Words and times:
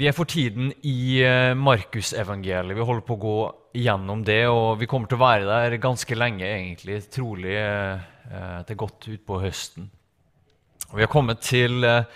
Vi 0.00 0.06
er 0.08 0.14
for 0.16 0.24
tiden 0.24 0.70
i 0.88 1.20
eh, 1.20 1.52
Markusevangeliet. 1.60 2.72
Vi 2.72 2.84
holder 2.88 3.04
på 3.04 3.16
å 3.18 3.20
gå 3.20 3.38
gjennom 3.76 4.22
det, 4.24 4.46
og 4.48 4.78
vi 4.80 4.86
kommer 4.88 5.10
til 5.10 5.18
å 5.18 5.26
være 5.26 5.44
der 5.44 5.74
ganske 5.76 6.16
lenge, 6.16 6.46
egentlig. 6.46 6.94
Trolig 7.12 7.58
eh, 7.60 8.62
til 8.64 8.78
godt 8.80 9.10
utpå 9.12 9.40
høsten. 9.42 9.90
Og 10.88 10.94
vi 10.96 11.04
har 11.04 11.10
kommet 11.12 11.42
til 11.44 11.84
eh, 11.84 12.06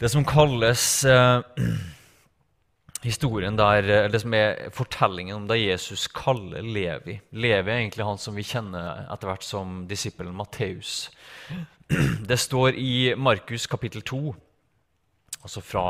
det 0.00 0.08
som 0.14 0.24
kalles 0.24 0.84
eh, 1.04 1.66
historien 3.04 3.58
der, 3.60 3.90
eh, 3.90 4.08
det 4.08 4.22
som 4.22 4.36
er 4.38 4.70
fortellingen 4.72 5.42
om 5.42 5.50
da 5.50 5.58
Jesus 5.60 6.06
kaller 6.08 6.64
Levi. 6.64 7.18
Levi 7.36 7.68
er 7.74 7.82
egentlig 7.82 8.06
han 8.08 8.22
som 8.22 8.38
vi 8.38 8.46
kjenner 8.48 9.10
etter 9.12 9.28
hvert 9.28 9.44
som 9.44 9.82
disippelen 9.92 10.32
Matteus. 10.40 11.10
Det 12.32 12.40
står 12.40 12.80
i 12.80 13.12
Markus 13.20 13.68
kapittel 13.68 14.00
2 14.08 14.22
Altså 15.42 15.62
fra 15.64 15.86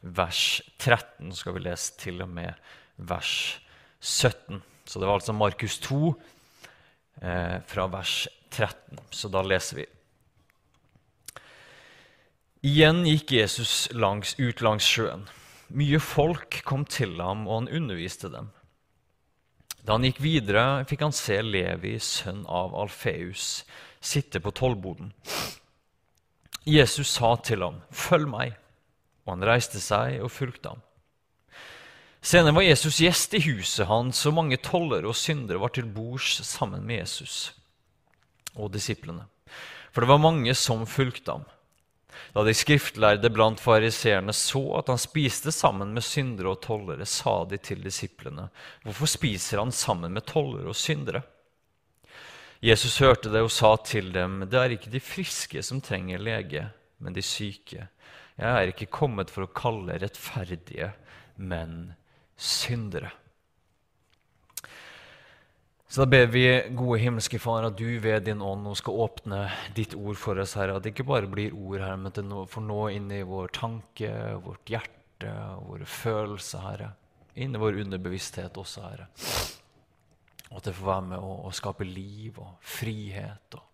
vers 0.00 0.60
13 0.78 1.30
skal 1.38 1.56
vi 1.56 1.66
lese 1.66 1.94
til 2.00 2.22
og 2.24 2.30
med 2.30 2.54
vers 2.96 3.60
17. 4.00 4.62
Så 4.86 4.98
det 4.98 5.06
var 5.06 5.18
altså 5.18 5.34
Markus 5.34 5.78
2 5.84 6.00
eh, 7.22 7.58
fra 7.66 7.86
vers 7.92 8.26
13. 8.50 8.98
Så 9.10 9.30
da 9.30 9.42
leser 9.46 9.82
vi. 9.82 9.86
Igjen 12.66 13.04
gikk 13.06 13.36
Jesus 13.36 13.86
langs, 13.94 14.34
ut 14.42 14.62
langs 14.64 14.86
sjøen. 14.90 15.26
Mye 15.70 16.00
folk 16.02 16.60
kom 16.66 16.86
til 16.86 17.14
ham, 17.20 17.46
og 17.46 17.60
han 17.60 17.72
underviste 17.78 18.30
dem. 18.32 18.50
Da 19.86 19.94
han 19.94 20.06
gikk 20.06 20.18
videre, 20.22 20.82
fikk 20.90 21.04
han 21.06 21.14
se 21.14 21.38
Levi, 21.46 21.94
sønn 22.02 22.42
av 22.50 22.74
Alfeus, 22.74 23.62
sitte 24.02 24.42
på 24.42 24.50
tollboden. 24.50 25.12
Jesus 26.66 27.12
sa 27.14 27.36
til 27.36 27.62
ham, 27.62 27.82
'Følg 27.92 28.26
meg.' 28.26 28.65
Og 29.26 29.34
han 29.34 29.46
reiste 29.46 29.82
seg 29.82 30.22
og 30.22 30.32
fulgte 30.32 30.72
ham. 30.72 30.82
Senere 32.26 32.56
var 32.56 32.64
Jesus 32.66 32.98
gjest 33.02 33.34
i 33.38 33.42
huset 33.44 33.86
hans, 33.86 34.24
og 34.26 34.34
mange 34.34 34.58
tollere 34.58 35.06
og 35.06 35.18
syndere 35.18 35.60
var 35.62 35.70
til 35.74 35.86
bords 35.86 36.40
sammen 36.46 36.82
med 36.86 37.04
Jesus 37.04 37.52
og 38.56 38.72
disiplene. 38.74 39.26
For 39.92 40.02
det 40.02 40.10
var 40.10 40.22
mange 40.22 40.54
som 40.58 40.86
fulgte 40.88 41.36
ham. 41.36 41.44
Da 42.34 42.42
de 42.44 42.54
skriftlærde 42.56 43.30
blant 43.32 43.60
fariseerne 43.60 44.32
så 44.36 44.62
at 44.80 44.90
han 44.90 45.00
spiste 45.00 45.52
sammen 45.52 45.92
med 45.94 46.04
syndere 46.04 46.54
og 46.54 46.62
tollere, 46.64 47.06
sa 47.06 47.44
de 47.48 47.56
til 47.56 47.84
disiplene, 47.84 48.48
'Hvorfor 48.82 49.06
spiser 49.06 49.58
han 49.58 49.72
sammen 49.72 50.12
med 50.12 50.26
tollere 50.26 50.68
og 50.68 50.76
syndere?' 50.76 51.22
Jesus 52.62 52.98
hørte 52.98 53.30
det 53.30 53.42
og 53.42 53.50
sa 53.50 53.76
til 53.76 54.12
dem, 54.12 54.40
'Det 54.40 54.54
er 54.54 54.70
ikke 54.70 54.90
de 54.90 55.00
friske 55.00 55.62
som 55.62 55.80
trenger 55.80 56.18
lege, 56.18 56.68
men 56.98 57.14
de 57.14 57.22
syke.' 57.22 57.88
Jeg 58.36 58.52
er 58.52 58.72
ikke 58.72 58.90
kommet 58.92 59.30
for 59.32 59.46
å 59.46 59.52
kalle 59.56 59.96
rettferdige, 60.02 60.90
men 61.36 61.94
syndere. 62.36 63.14
Så 65.88 66.02
da 66.02 66.06
ber 66.10 66.26
vi, 66.28 66.42
gode 66.76 66.98
himmelske 67.00 67.38
Far, 67.40 67.64
at 67.68 67.78
du 67.78 67.86
ved 68.02 68.26
din 68.26 68.42
ånd 68.44 68.66
nå 68.66 68.74
skal 68.76 68.98
åpne 69.06 69.44
ditt 69.76 69.94
ord 69.96 70.18
for 70.20 70.36
oss, 70.42 70.56
Herre. 70.58 70.74
At 70.76 70.84
det 70.84 70.92
ikke 70.92 71.06
bare 71.08 71.30
blir 71.30 71.54
ord, 71.54 71.78
Herre, 71.80 71.96
men 71.96 72.10
at 72.10 72.18
det 72.18 72.40
får 72.52 72.64
nå 72.66 72.80
inn 72.92 73.06
i 73.14 73.22
vår 73.24 73.54
tanke, 73.56 74.10
vårt 74.44 74.72
hjerte, 74.72 75.32
våre 75.62 75.86
følelser, 75.88 76.64
Herre. 76.66 76.90
Inn 77.40 77.56
i 77.56 77.62
vår 77.62 77.80
underbevissthet 77.84 78.58
også, 78.60 78.84
Herre. 78.90 79.08
Og 80.50 80.58
at 80.58 80.68
det 80.68 80.74
får 80.76 80.90
være 80.90 81.06
med 81.14 81.22
å, 81.22 81.32
å 81.46 81.54
skape 81.54 81.86
liv 81.88 82.42
og 82.42 82.58
frihet 82.76 83.56
og 83.56 83.65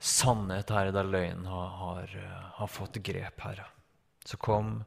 sannhet, 0.00 0.70
Herre, 0.72 0.92
der 0.96 1.04
løgnen 1.06 1.46
har, 1.46 1.72
har, 1.76 2.14
har, 2.56 2.70
fått 2.72 2.96
grep, 3.04 3.40
Herre. 3.44 3.66
Så 4.24 4.36
kom, 4.40 4.80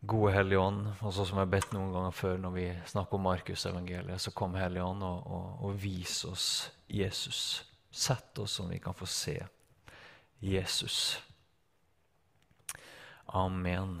gode 0.00 0.32
Hellige 0.34 0.58
Ånd, 0.58 0.86
og 1.00 1.12
så 1.12 1.24
som 1.24 1.38
jeg 1.38 1.46
har 1.46 1.52
bedt 1.52 1.74
noen 1.76 1.92
ganger 1.94 2.16
før 2.16 2.40
når 2.42 2.54
vi 2.56 2.64
snakker 2.90 3.18
om 3.18 3.26
Markusevangeliet, 3.28 4.22
så 4.24 4.32
kom 4.34 4.56
Hellige 4.58 4.84
Ånd 4.84 5.04
og, 5.06 5.28
og, 5.28 5.50
og 5.68 5.76
vis 5.82 6.22
oss 6.28 6.46
Jesus. 6.90 7.62
Sett 7.92 8.40
oss 8.40 8.56
sånn 8.58 8.72
vi 8.72 8.80
kan 8.82 8.96
få 8.96 9.06
se 9.06 9.36
Jesus. 10.42 11.20
Amen. 13.26 14.00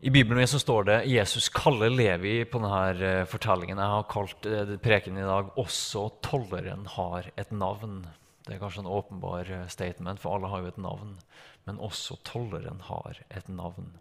I 0.00 0.10
Bibelen 0.10 0.46
så 0.46 0.60
står 0.62 0.84
det 0.86 0.96
Jesus 1.10 1.48
kaller 1.50 1.90
Levi 1.90 2.44
på 2.46 2.60
denne 2.62 2.82
eh, 3.02 3.24
fortellingen. 3.26 3.80
Jeg 3.82 3.90
har 3.90 4.04
kalt 4.06 4.36
prekenen 4.44 4.78
preken 4.84 5.16
i 5.18 5.24
dag 5.26 5.48
'Også 5.58 6.04
tolleren 6.22 6.86
har 6.86 7.26
et 7.36 7.50
navn'. 7.50 8.06
Det 8.46 8.54
er 8.54 8.60
kanskje 8.60 8.84
en 8.84 8.92
åpenbar 8.94 9.50
eh, 9.50 9.66
statement, 9.66 10.20
for 10.20 10.36
alle 10.36 10.46
har 10.46 10.60
jo 10.62 10.70
et 10.70 10.78
navn. 10.78 11.18
Men 11.66 11.82
også 11.82 12.14
tolleren 12.22 12.78
har 12.86 13.18
et 13.28 13.48
navn. 13.48 13.98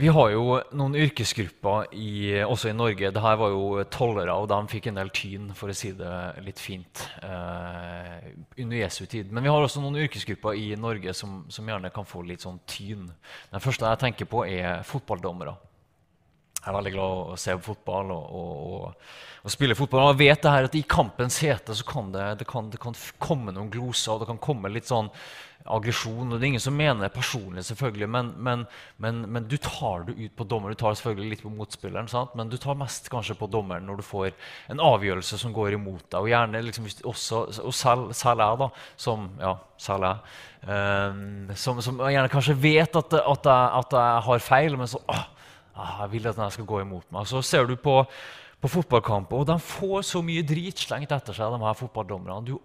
Vi 0.00 0.08
har 0.08 0.30
jo 0.32 0.54
noen 0.72 0.94
yrkesgrupper 0.96 1.90
i, 1.92 2.38
også 2.40 2.70
i 2.70 2.72
Norge. 2.72 3.10
Dette 3.12 3.32
var 3.36 3.52
jo 3.52 3.82
tollere, 3.92 4.32
og 4.32 4.46
de 4.48 4.58
fikk 4.72 4.86
en 4.88 4.96
del 4.96 5.10
tyn, 5.12 5.50
for 5.52 5.68
å 5.68 5.74
si 5.76 5.90
det 5.98 6.12
litt 6.46 6.62
fint, 6.62 7.02
eh, 7.20 8.30
under 8.56 8.78
Jesu 8.78 9.02
tid. 9.04 9.28
Men 9.28 9.44
vi 9.44 9.52
har 9.52 9.60
også 9.60 9.82
noen 9.84 10.00
yrkesgrupper 10.00 10.56
i 10.56 10.70
Norge 10.80 11.12
som, 11.12 11.42
som, 11.52 11.68
gjerne 11.68 11.92
kan 11.92 12.08
få 12.08 12.22
litt 12.24 12.46
sånn 12.46 12.62
tyn. 12.64 13.10
Den 13.52 13.60
første 13.60 13.92
jeg 13.92 14.00
tenker 14.06 14.30
på, 14.30 14.46
er 14.48 14.80
fotballdommere. 14.88 15.58
Jeg 16.60 16.68
er 16.68 16.76
veldig 16.76 16.92
glad 16.92 17.20
å 17.32 17.36
se 17.40 17.54
på 17.56 17.70
fotball 17.70 18.10
og, 18.12 18.32
og, 18.36 18.56
og, 18.70 19.12
og 19.48 19.52
spille 19.52 19.76
fotball. 19.78 20.10
Jeg 20.10 20.20
vet 20.20 20.42
det 20.44 20.50
her 20.52 20.66
at 20.68 20.74
I 20.76 20.82
kampens 20.84 21.38
hete 21.40 21.76
så 21.76 21.86
kan 21.88 22.10
det, 22.12 22.26
det, 22.42 22.46
kan, 22.48 22.68
det 22.72 22.80
kan 22.82 22.96
komme 23.22 23.54
noen 23.56 23.70
gloser, 23.72 24.12
og 24.12 24.20
det 24.20 24.28
kan 24.28 24.42
komme 24.44 24.72
litt 24.72 24.90
sånn 24.90 25.08
aggresjon. 25.64 26.34
Det 26.34 26.40
er 26.40 26.46
ingen 26.50 26.62
som 26.62 26.76
mener 26.76 27.06
det 27.06 27.12
personlig, 27.14 27.64
selvfølgelig, 27.68 28.08
men, 28.12 28.30
men, 28.36 28.66
men, 29.00 29.22
men, 29.24 29.48
du 29.48 29.56
tar 29.60 30.04
det 30.08 30.18
ut 30.18 30.36
på 30.36 30.46
dommeren. 30.48 30.76
Du 30.76 30.82
tar 30.82 30.96
selvfølgelig 30.96 31.32
litt 31.34 31.44
på 31.44 31.52
motspilleren, 31.54 32.12
sant? 32.12 32.36
men 32.36 32.52
du 32.52 32.56
tar 32.60 32.78
mest 32.80 33.10
kanskje 33.12 33.36
på 33.40 33.48
dommeren 33.52 33.88
når 33.88 34.00
du 34.00 34.06
får 34.06 34.30
en 34.72 34.84
avgjørelse 34.90 35.40
som 35.40 35.56
går 35.56 35.78
imot 35.78 36.06
deg. 36.08 36.20
Og 36.20 36.30
gjerne 36.32 36.64
liksom, 36.68 36.88
også, 37.08 37.42
og 37.64 37.76
selv, 37.76 38.14
selv 38.16 38.44
jeg, 38.44 38.62
da, 38.62 38.70
som 39.00 39.28
ja, 39.40 39.56
selv 39.80 40.08
jeg, 40.08 40.38
um, 40.68 41.52
som, 41.56 41.84
som, 41.84 42.00
gjerne 42.04 42.32
kanskje 42.32 42.60
vet 42.60 42.96
at, 43.00 43.20
at, 43.20 43.52
jeg, 43.52 43.76
at, 43.82 44.00
jeg, 44.00 44.24
har 44.28 44.48
feil, 44.50 44.80
men 44.80 44.90
så 44.90 45.00
åh, 45.76 45.96
jeg 46.02 46.12
vil 46.14 46.30
at 46.30 46.38
den 46.38 46.54
skal 46.54 46.68
gå 46.68 46.84
imot 46.84 47.10
meg. 47.14 47.28
Så 47.30 47.42
ser 47.46 47.68
du 47.68 47.76
på 47.80 48.02
på 48.60 48.68
fotballkamper, 48.68 49.40
og 49.40 49.46
de 49.48 49.56
får 49.64 50.02
så 50.10 50.20
mye 50.24 50.44
drit 50.46 50.82
slengt 50.82 51.14
etter 51.14 51.36
seg, 51.36 51.54
de 51.54 51.64
her 51.64 51.78
fotballdommerne. 51.78 52.58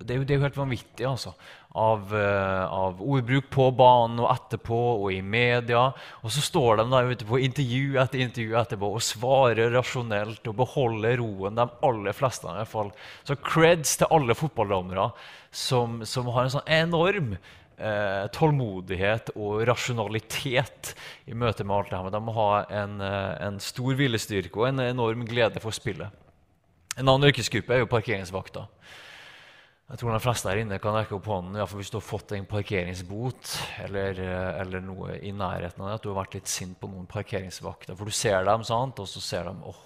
Det 0.00 0.14
er, 0.14 0.20
jo, 0.20 0.24
det 0.24 0.32
er 0.32 0.38
jo, 0.38 0.44
helt 0.46 0.56
vanvittig, 0.56 1.04
altså. 1.08 1.32
Av, 1.80 2.06
uh, 2.08 2.64
av, 2.72 3.00
ordbruk 3.04 3.50
på 3.52 3.66
banen 3.76 4.22
og 4.24 4.30
etterpå 4.32 4.78
og 4.94 5.10
i 5.12 5.20
media. 5.20 5.82
Og 6.24 6.32
så 6.32 6.44
står 6.44 6.80
de 6.80 6.86
der 6.92 7.12
ute 7.12 7.28
på 7.28 7.40
intervju 7.44 7.98
etter 8.00 8.24
intervju 8.24 8.56
etterpå 8.62 8.90
og 8.96 9.04
svarer 9.04 9.72
rasjonelt 9.76 10.48
og 10.50 10.56
beholder 10.60 11.20
roen. 11.20 11.56
De 11.60 11.68
aller 11.88 12.16
fleste 12.16 12.48
i 12.48 12.56
hvert 12.62 12.72
fall. 12.72 12.92
Så 13.28 13.36
creds 13.44 14.00
til 14.00 14.12
alle 14.16 14.36
fotballdommere 14.36 15.10
som, 15.52 16.00
som, 16.08 16.32
har 16.32 16.48
en 16.48 16.56
sånn 16.56 16.74
enorm 16.80 17.34
uh, 17.80 18.28
tålmodighet 18.36 19.32
og 19.34 19.64
rasjonalitet 19.68 20.94
i 21.26 21.34
møte 21.34 21.66
med 21.66 21.76
alt 21.76 21.92
det 21.92 21.98
her. 21.98 22.14
De 22.14 22.22
må 22.22 22.36
ha 22.36 22.48
en, 22.82 22.98
uh, 23.02 23.34
en 23.48 23.60
stor 23.62 23.96
hvilestyrke 23.98 24.60
og 24.60 24.70
en 24.70 24.84
enorm 24.86 25.26
glede 25.28 25.62
for 25.64 25.74
spillet. 25.74 26.12
En 26.98 27.08
annen 27.08 27.30
yrkesgruppe 27.30 27.74
er 27.74 27.84
jo 27.84 27.90
parkeringsvakter. 27.90 28.68
Jeg 29.90 29.98
tror 29.98 30.14
de 30.14 30.22
fleste 30.22 30.46
her 30.46 30.60
inne 30.62 30.78
kan 30.78 30.94
rekke 30.94 31.16
opp 31.16 31.26
hånden 31.26 31.58
ja, 31.58 31.64
hvis 31.66 31.88
du 31.90 31.96
har 31.98 32.04
fått 32.06 32.36
en 32.36 32.46
parkeringsbot 32.46 33.54
eller, 33.88 34.20
eh, 34.22 34.50
eller, 34.62 34.84
noe 34.86 35.16
i 35.18 35.32
nærheten 35.34 35.82
av 35.82 35.88
det, 35.88 35.96
at 35.96 36.04
du 36.04 36.12
har 36.12 36.20
vært 36.20 36.36
litt 36.38 36.50
sint 36.50 36.78
på 36.78 36.86
noen 36.92 37.08
parkeringsvakter. 37.10 37.96
For 37.98 38.06
du 38.06 38.14
ser 38.14 38.44
dem, 38.46 38.62
sant? 38.66 39.02
og 39.02 39.10
så 39.10 39.22
ser 39.24 39.50
de 39.50 39.56
åh, 39.66 39.80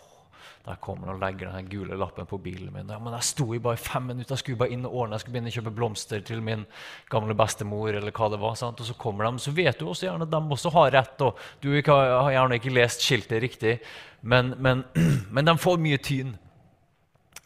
der 0.65 0.78
kommer 0.81 1.10
han 1.10 1.16
og 1.16 1.22
legger 1.22 1.50
den 1.53 1.69
gule 1.69 1.99
lappen 2.00 2.28
på 2.28 2.38
bilen 2.43 2.72
min. 2.72 2.88
Ja, 2.88 2.99
men 3.03 3.16
jeg 3.16 3.28
sto 3.28 3.49
i 3.55 3.60
bare 3.62 3.81
fem 3.81 4.06
minutter, 4.10 4.34
jeg 4.34 4.44
skulle 4.44 4.60
bare 4.62 4.72
inn 4.75 4.87
og 4.88 4.94
ordne, 4.94 5.19
jeg 5.19 5.25
skulle 5.25 5.37
begynne 5.37 5.52
å 5.52 5.56
kjøpe 5.58 5.75
blomster 5.76 6.25
til 6.25 6.41
min 6.44 6.64
gamle 7.12 7.37
bestemor. 7.38 7.93
eller 7.94 8.14
hva 8.14 8.31
det 8.32 8.41
var, 8.41 8.55
sant? 8.61 8.81
Og 8.81 8.88
så 8.88 8.96
kommer 8.99 9.29
de, 9.29 9.43
så 9.44 9.52
vet 9.55 9.79
du 9.79 9.88
også 9.88 10.08
gjerne 10.08 10.29
at 10.29 10.32
de 10.32 10.56
også 10.58 10.73
har 10.76 10.94
rett. 10.96 11.20
og 11.20 11.38
Du 11.61 11.70
har 11.75 12.32
gjerne 12.32 12.61
ikke 12.61 12.73
lest 12.75 13.05
skiltet 13.05 13.43
riktig, 13.43 13.79
men, 14.23 14.55
men, 14.58 14.85
men 15.35 15.44
de 15.44 15.58
får 15.58 15.79
mye 15.82 16.00
tyn 16.00 16.35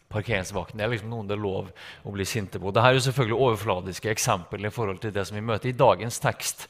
parkeringsvakten. 0.09 0.81
Er 0.81 0.89
liksom 0.89 1.11
noen 1.11 1.29
det 1.29 1.37
er 1.37 1.43
lov 1.43 1.69
å 2.03 2.13
bli 2.13 2.25
sinte 2.25 2.59
på. 2.61 2.71
Dette 2.73 2.87
er 2.87 2.97
jo 2.97 3.05
selvfølgelig 3.05 3.43
overfladiske 3.45 4.09
eksempler 4.11 4.69
i 4.69 4.73
forhold 4.73 5.03
til 5.03 5.13
det 5.13 5.27
som 5.27 5.37
vi 5.37 5.45
møter 5.45 5.71
i 5.71 5.77
dagens 5.77 6.19
tekst. 6.23 6.65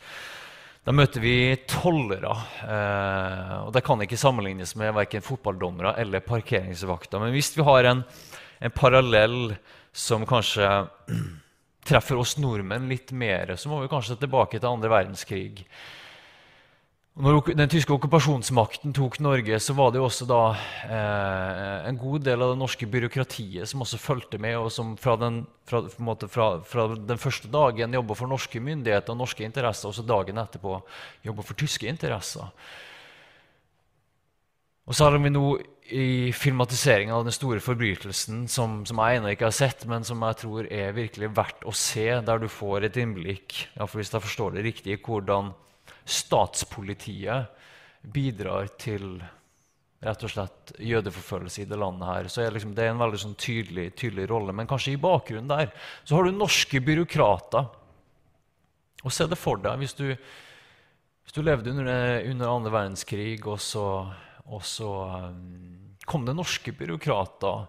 Da 0.88 0.94
møter 0.96 1.22
vi 1.22 1.36
tollere. 1.68 2.32
Eh, 2.64 3.56
og 3.66 3.74
Det 3.76 3.84
kan 3.86 4.02
ikke 4.02 4.20
sammenlignes 4.20 4.76
med 4.80 4.96
verken 4.96 5.26
fotballdommere 5.26 5.98
eller 6.02 6.24
parkeringsvakter. 6.26 7.20
Men 7.22 7.36
hvis 7.36 7.52
vi 7.58 7.66
har 7.68 7.90
en, 7.90 8.04
en 8.60 8.76
parallell 8.76 9.56
som 9.92 10.26
kanskje 10.30 10.70
treffer 11.90 12.20
oss 12.22 12.38
nordmenn 12.40 12.90
litt 12.90 13.12
mer, 13.12 13.56
så 13.58 13.72
må 13.72 13.82
vi 13.84 13.92
kanskje 13.92 14.20
tilbake 14.22 14.60
til 14.60 14.70
andre 14.70 14.92
verdenskrig. 14.92 15.66
Når 17.20 17.50
den 17.52 17.68
tyske 17.68 17.92
okkupasjonsmakten 17.92 18.94
tok 18.96 19.18
Norge, 19.20 19.58
så 19.60 19.74
var 19.76 19.90
det 19.92 20.00
jo 20.00 20.06
også 20.08 20.24
da 20.30 20.54
eh, 20.88 21.90
en 21.90 21.98
god 22.00 22.24
del 22.24 22.46
av 22.46 22.54
det 22.54 22.62
norske 22.62 22.88
byråkratiet 22.88 23.68
som 23.68 23.84
også 23.84 24.00
fulgte 24.00 24.40
med, 24.40 24.56
og 24.56 24.70
som 24.72 24.94
fra 24.96 25.18
den, 25.20 25.42
fra, 25.68 25.82
fra, 25.92 26.48
fra 26.64 26.88
den 26.96 27.20
første 27.20 27.52
dagen 27.52 28.00
jobba 28.00 28.16
for 28.16 28.32
norske 28.32 28.64
myndigheter 28.64 29.12
og 29.12 29.20
norske 29.26 29.44
interesser, 29.44 29.92
og 29.92 30.00
så 30.00 30.08
dagen 30.08 30.40
etterpå 30.40 30.80
jobba 31.28 31.44
for 31.44 31.60
tyske 31.60 31.92
interesser. 31.92 32.48
Og 34.88 34.96
så 34.96 35.10
har 35.10 35.20
vi 35.20 35.36
nå 35.36 35.46
i 35.92 36.10
filmatiseringen 36.32 37.20
av 37.20 37.28
den 37.28 37.36
store 37.36 37.60
forbrytelsen, 37.60 38.46
som, 38.48 38.86
som 38.88 39.04
jeg 39.04 39.20
ennå 39.20 39.36
ikke 39.36 39.52
har 39.52 39.60
sett, 39.60 39.90
men 39.92 40.08
som 40.08 40.24
jeg 40.24 40.46
tror 40.46 40.72
er 40.72 40.96
virkelig 40.96 41.36
verdt 41.36 41.68
å 41.68 41.76
se, 41.76 42.14
der 42.24 42.40
du 42.40 42.48
får 42.48 42.88
et 42.88 43.04
innblikk, 43.04 43.66
hvis 43.76 44.16
jeg 44.16 44.24
forstår 44.24 44.56
det 44.56 44.70
riktig, 44.72 45.02
hvordan 45.04 45.52
statspolitiet 46.06 47.56
bidrar 48.02 48.72
til 48.80 49.20
rett 50.00 50.22
og 50.24 50.32
slett 50.32 50.74
jødeforfølgelse 50.80 51.64
i 51.64 51.68
det 51.68 51.80
landet 51.80 52.08
her, 52.08 52.30
så 52.32 52.44
er 52.44 52.54
liksom, 52.56 52.72
det 52.76 52.86
er 52.86 52.94
en 52.94 53.02
veldig 53.02 53.20
sånn 53.20 53.36
tydelig, 53.40 53.90
tydelig, 54.00 54.30
rolle. 54.32 54.56
Men 54.56 54.70
kanskje 54.70 54.94
i 54.96 55.02
bakgrunnen 55.02 55.50
der 55.52 55.74
så 56.08 56.16
har 56.16 56.28
du 56.28 56.36
norske 56.36 56.80
byråkrater. 56.84 57.68
Og 59.04 59.16
se 59.16 59.28
det 59.32 59.40
for 59.40 59.60
deg 59.64 59.80
hvis 59.80 59.96
du, 59.98 60.06
hvis 60.14 61.36
du 61.36 61.42
levde 61.44 61.74
under, 61.76 62.24
under 62.32 62.54
andre 62.54 62.74
verdenskrig, 62.78 63.42
og 63.48 63.60
så, 63.64 63.86
og 64.48 64.64
så 64.68 64.94
um, 65.28 65.92
kom 66.08 66.26
det 66.28 66.36
norske 66.38 66.74
byråkrater 66.76 67.68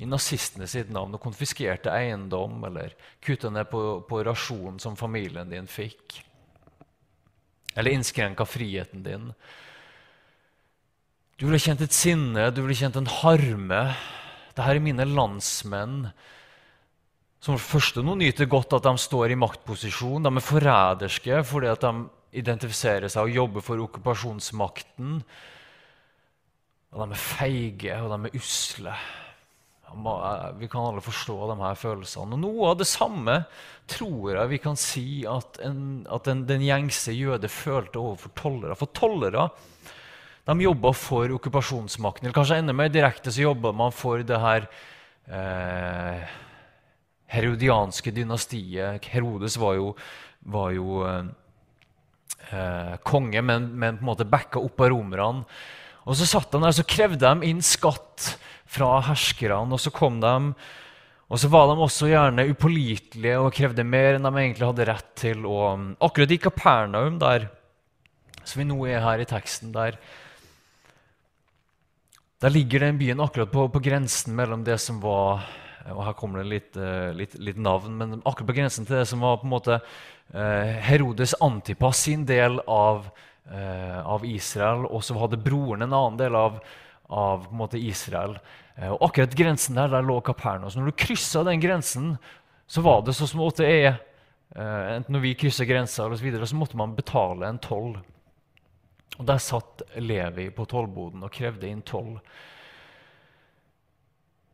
i 0.00 0.08
nazistene 0.08 0.64
sitt 0.68 0.88
navn 0.92 1.12
og 1.16 1.20
konfiskerte 1.20 1.92
eiendom 1.92 2.64
eller 2.64 2.96
kutta 3.20 3.52
ned 3.52 3.68
på, 3.68 4.00
på 4.08 4.24
rasjonen 4.24 4.80
som 4.80 4.96
familien 4.96 5.52
din 5.52 5.68
fikk 5.68 6.22
eller 7.76 7.94
innskrenka 7.94 8.46
friheten 8.48 9.04
din. 9.06 9.30
Du 11.38 11.46
ville 11.46 11.60
kjent 11.62 11.80
et 11.84 11.94
sinne, 11.94 12.50
du 12.52 12.60
ville 12.62 12.76
kjent 12.76 12.98
en 13.00 13.08
harme. 13.20 13.82
Dette 14.50 14.66
er 14.66 14.82
mine 14.82 15.06
landsmenn 15.08 16.10
som 17.40 17.56
for 17.56 17.78
første 17.78 18.02
nå 18.04 18.18
nyter 18.20 18.48
godt 18.50 18.74
at 18.76 18.84
de 18.84 18.92
står 19.00 19.32
i 19.32 19.38
maktposisjon. 19.40 20.26
De 20.26 20.32
er 20.32 20.44
forræderske 20.44 21.40
fordi 21.48 21.70
at 21.72 21.86
de 21.86 21.94
identifiserer 22.42 23.08
seg 23.08 23.26
og 23.26 23.38
jobber 23.38 23.64
for 23.64 23.80
okkupasjonsmakten. 23.86 25.22
Og 26.90 27.00
de 27.00 27.16
er 27.16 27.22
feige, 27.22 27.96
og 28.02 28.12
de 28.12 28.28
er 28.28 28.36
usle. 28.36 28.94
Eh, 29.90 30.52
vi 30.58 30.68
kan 30.68 30.86
alle 30.86 31.02
forstå 31.02 31.36
de 31.50 31.56
her 31.60 31.78
følelsene. 31.78 32.36
Og 32.36 32.42
Noe 32.44 32.70
av 32.70 32.78
det 32.80 32.88
samme 32.88 33.42
tror 33.90 34.36
jeg 34.36 34.52
vi 34.52 34.60
kan 34.62 34.78
si 34.78 35.06
at, 35.28 35.58
en, 35.66 36.06
at 36.10 36.28
den, 36.28 36.44
den, 36.48 36.62
gjengse 36.64 37.14
jøde 37.16 37.50
følte 37.50 37.98
overfor 37.98 38.34
tollere. 38.38 38.78
For 38.78 38.92
tollere 38.94 39.48
de 40.46 40.56
jobba 40.64 40.92
for 40.96 41.34
okkupasjonsmakten. 41.36 42.26
Eller 42.26 42.36
kanskje 42.36 42.60
enda 42.62 42.74
mer 42.76 42.90
direkte 42.92 43.32
så 43.34 43.48
jobba 43.48 43.74
man 43.76 43.92
for 43.94 44.22
det 44.26 44.38
her 44.40 44.70
eh, 45.30 46.38
herodianske 47.30 48.14
dynastiet. 48.14 49.10
Herodes 49.12 49.58
var 49.60 49.76
jo, 49.78 49.92
var 50.50 50.72
jo 50.74 51.02
eh, 51.06 52.94
konge, 53.06 53.42
men, 53.42 53.70
men, 53.74 53.98
på 53.98 54.06
en 54.06 54.10
måte 54.12 54.26
backa 54.26 54.62
opp 54.62 54.82
av 54.86 54.94
romerne. 54.94 55.44
Og 56.08 56.16
så 56.16 56.28
satt 56.28 56.52
de 56.52 56.60
der, 56.62 56.74
så 56.76 56.86
krevde 56.88 57.20
de 57.20 57.50
inn 57.50 57.60
skatt 57.64 58.34
fra 58.70 59.00
herskerne. 59.10 59.68
Og 59.74 59.82
så 59.82 59.92
kom 59.94 60.20
de, 60.22 60.34
og 61.30 61.38
så 61.38 61.50
var 61.52 61.68
de 61.70 61.76
også 61.78 62.10
gjerne 62.10 62.48
upålitelige 62.50 63.38
og 63.38 63.52
krevde 63.54 63.86
mer 63.86 64.16
enn 64.16 64.26
de 64.26 64.32
egentlig 64.34 64.66
hadde 64.66 64.88
rett 64.88 65.12
til. 65.18 65.46
Og 65.46 65.92
akkurat 66.02 66.34
i 66.34 66.40
Kapernaum, 66.42 67.20
der, 67.22 67.46
som 68.42 68.62
vi 68.62 68.68
nå 68.70 68.80
er 68.90 69.04
her 69.04 69.22
i 69.22 69.28
teksten, 69.28 69.70
der, 69.76 69.98
der 72.40 72.54
ligger 72.54 72.86
den 72.86 72.98
byen 72.98 73.20
akkurat 73.20 73.52
på, 73.52 73.68
på, 73.68 73.82
grensen 73.84 74.34
mellom 74.36 74.64
det 74.64 74.80
som 74.80 75.02
var 75.02 75.44
og 75.90 76.02
Her 76.04 76.12
kommer 76.12 76.42
det 76.42 76.50
litt, 76.50 76.76
eh, 76.76 77.08
litt, 77.16 77.34
litt, 77.40 77.56
navn, 77.56 77.94
men 77.96 78.18
akkurat 78.28 78.50
på 78.50 78.56
grensen 78.58 78.84
til 78.84 78.98
det 78.98 79.06
som 79.08 79.22
var 79.24 79.38
på 79.40 79.46
en 79.48 79.52
måte 79.54 79.78
eh, 79.80 80.76
Herodes 80.84 81.32
Antipas 81.40 82.02
sin 82.04 82.26
del 82.28 82.60
av, 82.68 83.08
av 83.48 84.24
Israel. 84.26 84.84
Og 84.90 85.04
så 85.06 85.16
hadde 85.18 85.40
broren 85.40 85.86
en 85.86 85.94
annen 85.96 86.18
del 86.20 86.36
av, 86.38 86.60
av 87.08 87.48
måte, 87.54 87.78
Israel. 87.78 88.36
Eh, 88.80 88.90
og 88.90 89.08
akkurat 89.10 89.34
grensen 89.36 89.78
der, 89.78 89.90
der 89.92 90.06
lå 90.06 90.20
Kapernaum. 90.24 90.70
Når 90.74 90.92
du 90.92 91.00
kryssa 91.04 91.44
den 91.46 91.60
grensen, 91.62 92.14
så 92.70 92.84
var 92.84 93.02
det 93.04 93.16
sånn 93.18 93.32
som 93.32 93.42
det 93.58 93.66
er 93.68 93.90
eh, 93.90 94.96
enten 94.96 95.16
når 95.16 95.26
vi 95.26 95.36
krysser 95.42 95.68
grensa, 95.68 96.04
eller 96.04 96.20
så, 96.20 96.26
videre, 96.26 96.48
så 96.48 96.58
måtte 96.58 96.78
man 96.80 96.96
betale 96.96 97.48
en 97.48 97.60
toll. 97.62 97.98
Og 99.18 99.26
Der 99.26 99.42
satt 99.42 99.82
Levi 100.00 100.48
på 100.54 100.64
tollboden 100.64 101.26
og 101.26 101.34
krevde 101.34 101.68
inn 101.68 101.82
toll. 101.84 102.14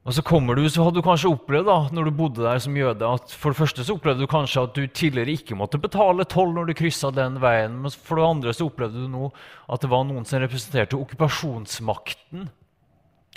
Og 0.06 0.14
så 0.14 0.22
kommer 0.22 0.54
du, 0.54 0.62
så 0.70 0.84
hadde 0.86 1.00
du 1.00 1.02
kanskje 1.02 1.32
opplevd 1.34 1.66
da, 1.66 1.76
når 1.90 2.06
du 2.06 2.14
bodde 2.14 2.44
der 2.44 2.60
som 2.62 2.76
jøde, 2.78 3.08
at 3.18 3.32
for 3.34 3.50
det 3.50 3.58
første 3.58 3.82
så 3.82 3.96
opplevde 3.96 4.22
du 4.22 4.30
kanskje 4.30 4.62
at 4.62 4.76
du 4.76 4.84
tidligere 4.86 5.34
ikke 5.34 5.58
måtte 5.58 5.80
betale 5.82 6.22
toll 6.30 6.52
når 6.54 6.68
du 6.68 6.76
kryssa 6.78 7.10
den 7.14 7.40
veien. 7.42 7.74
Men 7.82 7.90
for 7.90 8.20
det 8.20 8.28
andre 8.28 8.54
så 8.54 8.68
opplevde 8.68 9.02
du 9.02 9.10
nå 9.10 9.32
at 9.66 9.82
det 9.82 9.90
var 9.90 10.06
noen 10.06 10.28
som 10.28 10.44
representerte 10.44 11.00
okkupasjonsmakten, 11.00 12.46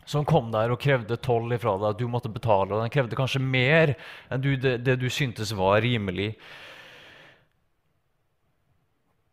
som 0.06 0.30
kom 0.30 0.54
der 0.54 0.70
og 0.70 0.82
krevde 0.86 1.18
toll 1.26 1.50
ifra 1.58 1.74
deg. 1.82 1.90
At 1.90 2.04
du 2.04 2.06
måtte 2.06 2.30
betale. 2.30 2.70
Og 2.70 2.86
den 2.86 2.94
krevde 2.94 3.18
kanskje 3.18 3.42
mer 3.42 3.98
enn 4.30 4.46
du, 4.46 4.54
det, 4.54 4.78
det, 4.86 5.00
du 5.02 5.10
syntes 5.10 5.58
var 5.58 5.82
rimelig. 5.82 6.36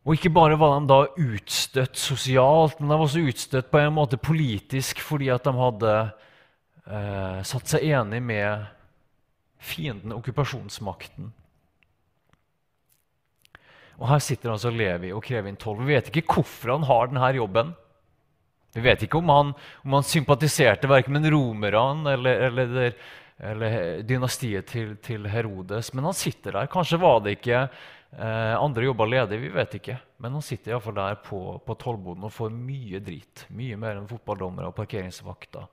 Og 0.08 0.16
ikke 0.16 0.32
bare 0.32 0.56
var 0.56 0.78
de 0.80 0.88
da 0.88 1.02
utstøtt 1.20 2.00
sosialt, 2.00 2.80
men 2.80 2.88
de 2.88 2.96
var 2.96 3.10
også 3.10 3.28
utstøtt 3.28 3.68
på 3.68 3.84
en 3.84 3.98
måte 3.98 4.16
politisk 4.16 5.04
fordi 5.04 5.34
at 5.34 5.44
de 5.44 5.52
hadde 5.52 5.98
eh, 6.86 7.42
satt 7.46 7.74
seg 7.74 7.86
enig 7.88 8.22
med 8.22 8.66
fienden, 9.58 10.14
okkupasjonsmakten. 10.16 11.32
Og 13.96 14.08
Her 14.10 14.20
sitter 14.20 14.52
altså 14.52 14.70
Levi 14.72 15.12
og 15.16 15.24
krever 15.24 15.48
inn 15.50 15.58
toll. 15.60 15.80
Vi 15.80 15.94
vet 15.94 16.10
ikke 16.10 16.36
hvorfor 16.36 16.74
han 16.74 16.88
har 16.88 17.10
denne 17.10 17.32
jobben. 17.38 17.72
Vi 18.76 18.82
vet 18.84 19.06
ikke 19.06 19.22
om 19.22 19.30
han, 19.32 19.52
om 19.86 19.94
han 19.96 20.04
sympatiserte 20.04 20.88
verken 20.90 21.16
med 21.16 21.30
romerne 21.32 22.12
eller, 22.12 22.42
eller, 22.50 22.96
eller, 23.40 23.76
dynastiet 24.04 24.68
til, 24.68 24.98
til, 25.00 25.24
Herodes, 25.32 25.94
men 25.94 26.04
han 26.04 26.16
sitter 26.16 26.58
der. 26.58 26.68
Kanskje 26.68 27.00
var 27.00 27.22
det 27.24 27.38
ikke 27.38 27.62
eh, 27.62 28.52
andre 28.52 28.84
jobber 28.84 29.08
ledig, 29.08 29.40
vi 29.46 29.54
vet 29.54 29.78
ikke. 29.80 29.96
Men 30.20 30.36
han 30.36 30.44
sitter 30.44 30.74
iallfall 30.74 30.98
der 30.98 31.16
på, 31.24 31.40
på 31.64 31.78
tollboden 31.80 32.28
og 32.28 32.34
får 32.36 32.52
mye 32.52 33.00
drit. 33.00 33.46
Mye 33.56 33.80
mer 33.80 33.96
enn 33.96 34.10
fotballdommere 34.10 34.68
og 34.68 34.76
parkeringsvakter. 34.76 35.70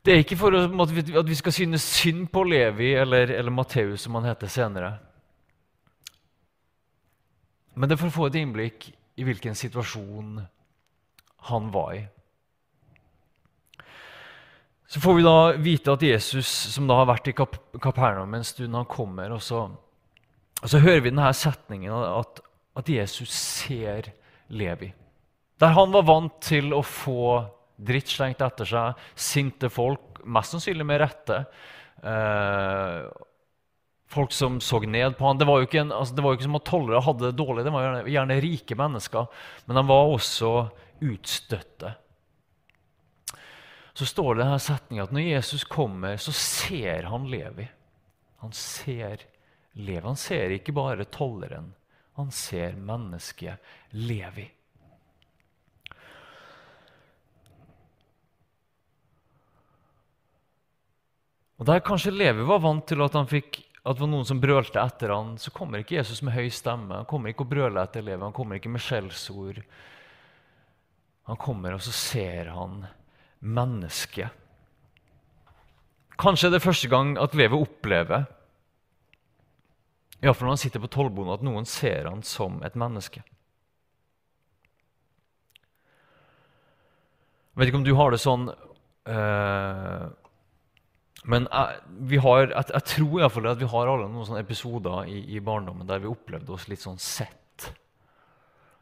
Det 0.00 0.12
er 0.12 0.22
ikke 0.22 0.38
for 0.40 0.56
at 0.56 1.28
vi 1.28 1.36
skal 1.36 1.52
synes 1.52 1.84
synd 1.84 2.30
på 2.32 2.42
Levi 2.48 2.94
eller, 2.96 3.34
eller 3.36 3.52
Matteus, 3.52 4.00
som 4.06 4.16
han 4.16 4.30
heter 4.30 4.48
senere. 4.48 4.94
Men 7.74 7.88
det 7.88 7.96
er 7.96 8.00
for 8.00 8.08
å 8.08 8.14
få 8.14 8.30
et 8.30 8.38
innblikk 8.40 8.88
i 9.20 9.26
hvilken 9.26 9.54
situasjon 9.56 10.40
han 11.50 11.68
var 11.74 11.92
i. 11.98 12.00
Så 14.90 15.00
får 15.00 15.14
vi 15.14 15.22
da 15.22 15.36
vite 15.62 15.92
at 15.94 16.02
Jesus, 16.02 16.48
som 16.74 16.88
da 16.90 16.96
har 16.98 17.06
vært 17.12 17.28
i 17.30 17.34
Kap 17.36 17.54
Kapernaum 17.78 18.32
en 18.34 18.44
stund, 18.44 18.74
han 18.74 18.88
kommer. 18.90 19.30
Og 19.36 19.42
så, 19.44 19.68
og 19.70 20.66
så 20.72 20.80
hører 20.82 21.04
vi 21.04 21.12
denne 21.12 21.28
setningen 21.36 21.94
at, 21.94 22.40
at 22.74 22.90
Jesus 22.90 23.30
ser 23.30 24.10
Levi. 24.48 24.90
Der 25.62 25.76
han 25.76 25.94
var 25.94 26.08
vant 26.08 26.40
til 26.42 26.72
å 26.74 26.80
få 26.82 27.44
dritt 27.86 28.12
slengt 28.12 28.42
etter 28.44 28.68
seg, 28.68 29.08
sinte 29.14 29.70
folk, 29.72 30.20
mest 30.24 30.54
sannsynlig 30.54 30.86
med 30.86 31.00
rette. 31.02 31.42
Eh, 32.02 33.08
folk 34.10 34.32
som 34.32 34.60
så 34.60 34.80
ned 34.80 35.16
på 35.18 35.26
han. 35.26 35.38
Det 35.38 35.48
var 35.48 35.60
jo 35.60 35.68
ikke, 35.68 35.80
en, 35.84 35.92
altså, 35.92 36.14
det 36.14 36.24
var 36.24 36.32
jo 36.34 36.40
ikke 36.40 36.48
som 36.48 36.60
at 36.60 36.68
tollere 36.68 37.02
hadde 37.06 37.26
det 37.28 37.38
dårlig, 37.38 37.64
de 37.64 37.74
var 37.74 37.86
gjerne, 37.86 38.04
gjerne, 38.10 38.38
rike 38.44 38.78
mennesker, 38.78 39.42
men 39.66 39.80
de 39.80 39.84
var 39.90 40.14
også 40.14 40.52
utstøtte. 41.00 41.96
Så 43.94 44.06
står 44.06 44.36
det 44.36 44.46
denne 44.46 44.62
setninga 44.62 45.04
at 45.04 45.12
når 45.14 45.26
Jesus 45.26 45.66
kommer, 45.68 46.16
så 46.20 46.32
ser 46.36 47.08
han 47.10 47.28
Levi. 47.30 47.66
Han 48.40 48.54
ser 48.56 49.26
Levi. 49.76 50.06
Han 50.06 50.18
ser 50.18 50.54
ikke 50.54 50.74
bare 50.74 51.06
tolleren, 51.12 51.72
han 52.18 52.32
ser 52.34 52.78
mennesket 52.78 53.60
Levi. 53.96 54.48
Og 61.60 61.66
Der 61.68 61.82
kanskje 61.84 62.14
Levi 62.14 62.46
var 62.48 62.62
vant 62.64 62.86
til 62.88 63.02
at, 63.04 63.16
fikk, 63.28 63.58
at 63.84 63.96
det 63.96 64.00
var 64.00 64.08
noen 64.08 64.24
som 64.24 64.40
brølte 64.40 64.80
etter 64.80 65.12
han, 65.12 65.34
så 65.36 65.52
kommer 65.52 65.82
ikke 65.82 65.98
Jesus 65.98 66.22
med 66.24 66.32
høy 66.32 66.48
stemme. 66.48 67.02
Han 67.02 67.08
kommer 67.08 67.34
ikke 67.34 67.44
å 67.44 67.50
brøle 67.50 67.82
etter 67.84 68.04
Levi, 68.06 68.22
han 68.24 68.32
kommer 68.36 68.56
ikke 68.56 68.72
med 68.72 68.80
skjellsord. 68.80 69.60
Han 71.28 71.36
kommer, 71.40 71.76
og 71.76 71.84
så 71.84 71.92
ser 71.92 72.48
han 72.54 72.86
mennesket. 73.44 74.32
Kanskje 76.20 76.48
er 76.48 76.56
det 76.56 76.64
første 76.64 76.88
gang 76.92 77.12
at 77.20 77.36
Levi 77.36 77.56
opplever 77.60 78.24
Iallfall 80.20 80.50
når 80.50 80.56
han 80.56 80.60
sitter 80.60 80.82
på 80.82 80.90
tollboden, 80.92 81.32
at 81.32 81.44
noen 81.44 81.68
ser 81.68 82.08
han 82.08 82.20
som 82.26 82.58
et 82.64 82.74
menneske. 82.76 83.22
Jeg 87.50 87.60
vet 87.60 87.70
ikke 87.70 87.80
om 87.80 87.86
du 87.86 87.94
har 87.96 88.12
det 88.12 88.20
sånn 88.20 88.48
øh, 88.48 90.04
men 91.28 91.46
jeg, 91.50 91.80
vi 92.08 92.20
har, 92.22 92.46
jeg, 92.48 92.70
jeg 92.72 92.86
tror 92.94 93.10
i 93.18 93.22
hvert 93.22 93.34
fall 93.34 93.50
at 93.50 93.60
vi 93.60 93.68
har 93.68 93.90
alle 93.92 94.08
noen 94.08 94.28
sånne 94.28 94.44
episoder 94.44 95.10
i, 95.10 95.20
i 95.36 95.42
barndommen 95.44 95.88
der 95.88 96.00
vi 96.00 96.08
opplevde 96.08 96.54
oss 96.54 96.68
litt 96.70 96.80
sånn 96.80 97.00
sett. 97.00 97.36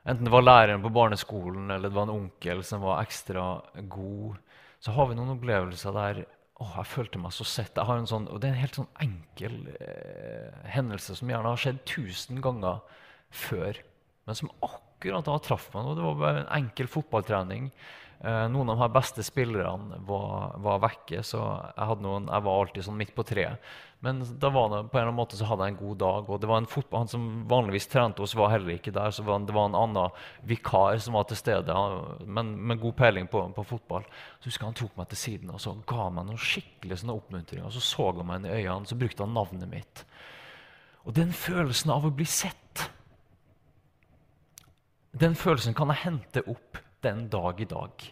Enten 0.09 0.25
det 0.25 0.33
var 0.33 0.47
læreren 0.47 0.85
på 0.85 0.93
barneskolen 0.95 1.71
eller 1.75 1.91
det 1.91 1.97
var 1.99 2.07
en 2.07 2.15
onkel 2.15 2.63
som 2.65 2.85
var 2.85 3.03
ekstra 3.03 3.45
god. 3.91 4.39
Så 4.81 4.95
har 4.95 5.11
vi 5.11 5.19
noen 5.19 5.35
opplevelser 5.35 5.97
der 5.97 6.23
å, 6.59 6.67
jeg 6.67 6.91
følte 6.91 7.21
meg 7.23 7.35
så 7.35 7.47
sett. 7.47 7.75
Jeg 7.77 7.87
har 7.91 8.01
en 8.01 8.09
sånn, 8.09 8.29
og 8.31 8.41
Det 8.41 8.49
er 8.49 8.55
en 8.55 8.63
helt 8.63 8.79
sånn 8.79 8.91
enkel 9.05 9.59
eh, 9.75 10.65
hendelse 10.75 11.19
som 11.19 11.31
gjerne 11.31 11.53
har 11.53 11.61
skjedd 11.61 11.83
tusen 11.91 12.41
ganger 12.43 12.81
før, 13.29 13.79
men 14.27 14.39
som 14.39 14.51
akkurat 14.65 15.27
da 15.27 15.37
traff 15.43 15.69
meg. 15.75 15.91
Og 15.91 15.99
det 15.99 16.07
var 16.07 16.21
bare 16.23 16.43
en 16.45 16.53
enkel 16.63 16.91
fotballtrening 16.91 17.71
noen 18.19 18.73
av 18.73 18.81
de 18.83 18.89
beste 18.91 19.23
spillerne 19.23 20.01
var, 20.07 20.57
var, 20.59 20.81
vekke, 20.83 21.21
så 21.23 21.39
jeg, 21.77 21.99
noen, 22.03 22.25
jeg, 22.27 22.43
var 22.49 22.63
alltid 22.65 22.87
sånn 22.89 22.97
midt 22.99 23.13
på 23.15 23.23
treet. 23.23 23.69
Men 24.03 24.23
da 24.43 24.51
var 24.55 24.69
det, 24.71 24.81
på 24.91 24.99
en 24.99 25.03
eller 25.03 25.11
annen 25.11 25.19
måte 25.19 25.39
så 25.39 25.47
hadde 25.47 25.67
jeg 25.67 25.75
en 25.75 25.79
god 25.79 25.99
dag. 26.03 26.31
og 26.31 26.41
det 26.43 26.49
var 26.51 26.61
en 26.61 26.67
fotball, 26.71 27.01
Han 27.01 27.11
som 27.11 27.29
vanligvis 27.51 27.87
trente 27.91 28.23
oss, 28.23 28.35
var 28.35 28.51
heller 28.51 28.75
ikke 28.75 28.95
der. 28.95 29.11
så 29.11 29.23
var, 29.23 29.39
Det 29.39 29.55
var 29.55 29.69
en 29.71 29.79
annen 29.79 30.11
vikar 30.43 30.99
som 31.03 31.15
var 31.15 31.25
til 31.31 31.39
stede, 31.39 31.75
men 32.27 32.55
med 32.67 32.81
god 32.81 32.97
peiling 32.97 33.27
på, 33.27 33.43
på 33.55 33.67
fotball. 33.67 34.07
Så 34.41 34.51
husker 34.51 34.67
jeg 34.67 34.69
Han 34.69 34.81
tok 34.83 34.99
meg 34.99 35.09
til 35.09 35.23
siden 35.23 35.51
og 35.51 35.61
så 35.61 35.77
ga 35.87 36.09
meg 36.11 36.27
noen 36.27 36.39
skikkelig 36.39 36.99
sånne 37.03 37.19
oppmuntringer. 37.19 37.71
Så 37.71 37.83
så 37.83 38.11
han 38.13 38.27
meg 38.27 38.43
inn 38.43 38.51
i 38.51 38.57
øynene, 38.59 38.87
så 38.87 38.99
brukte 38.99 39.27
han 39.27 39.35
navnet 39.35 39.71
mitt. 39.71 40.05
Og 41.07 41.15
den 41.15 41.31
følelsen 41.33 41.91
av 41.95 42.07
å 42.07 42.15
bli 42.15 42.27
sett, 42.27 42.91
den 45.19 45.35
følelsen 45.35 45.75
kan 45.75 45.91
jeg 45.91 46.05
hente 46.05 46.43
opp 46.47 46.83
den 47.03 47.29
dag 47.31 47.61
i 47.61 47.69
dag. 47.69 48.07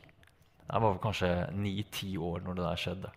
Jeg 0.67 0.83
var 0.83 0.99
kanskje 1.03 1.31
ni-ti 1.55 2.17
år 2.19 2.43
når 2.45 2.59
det 2.59 2.67
der 2.67 2.83
skjedde. 2.83 3.13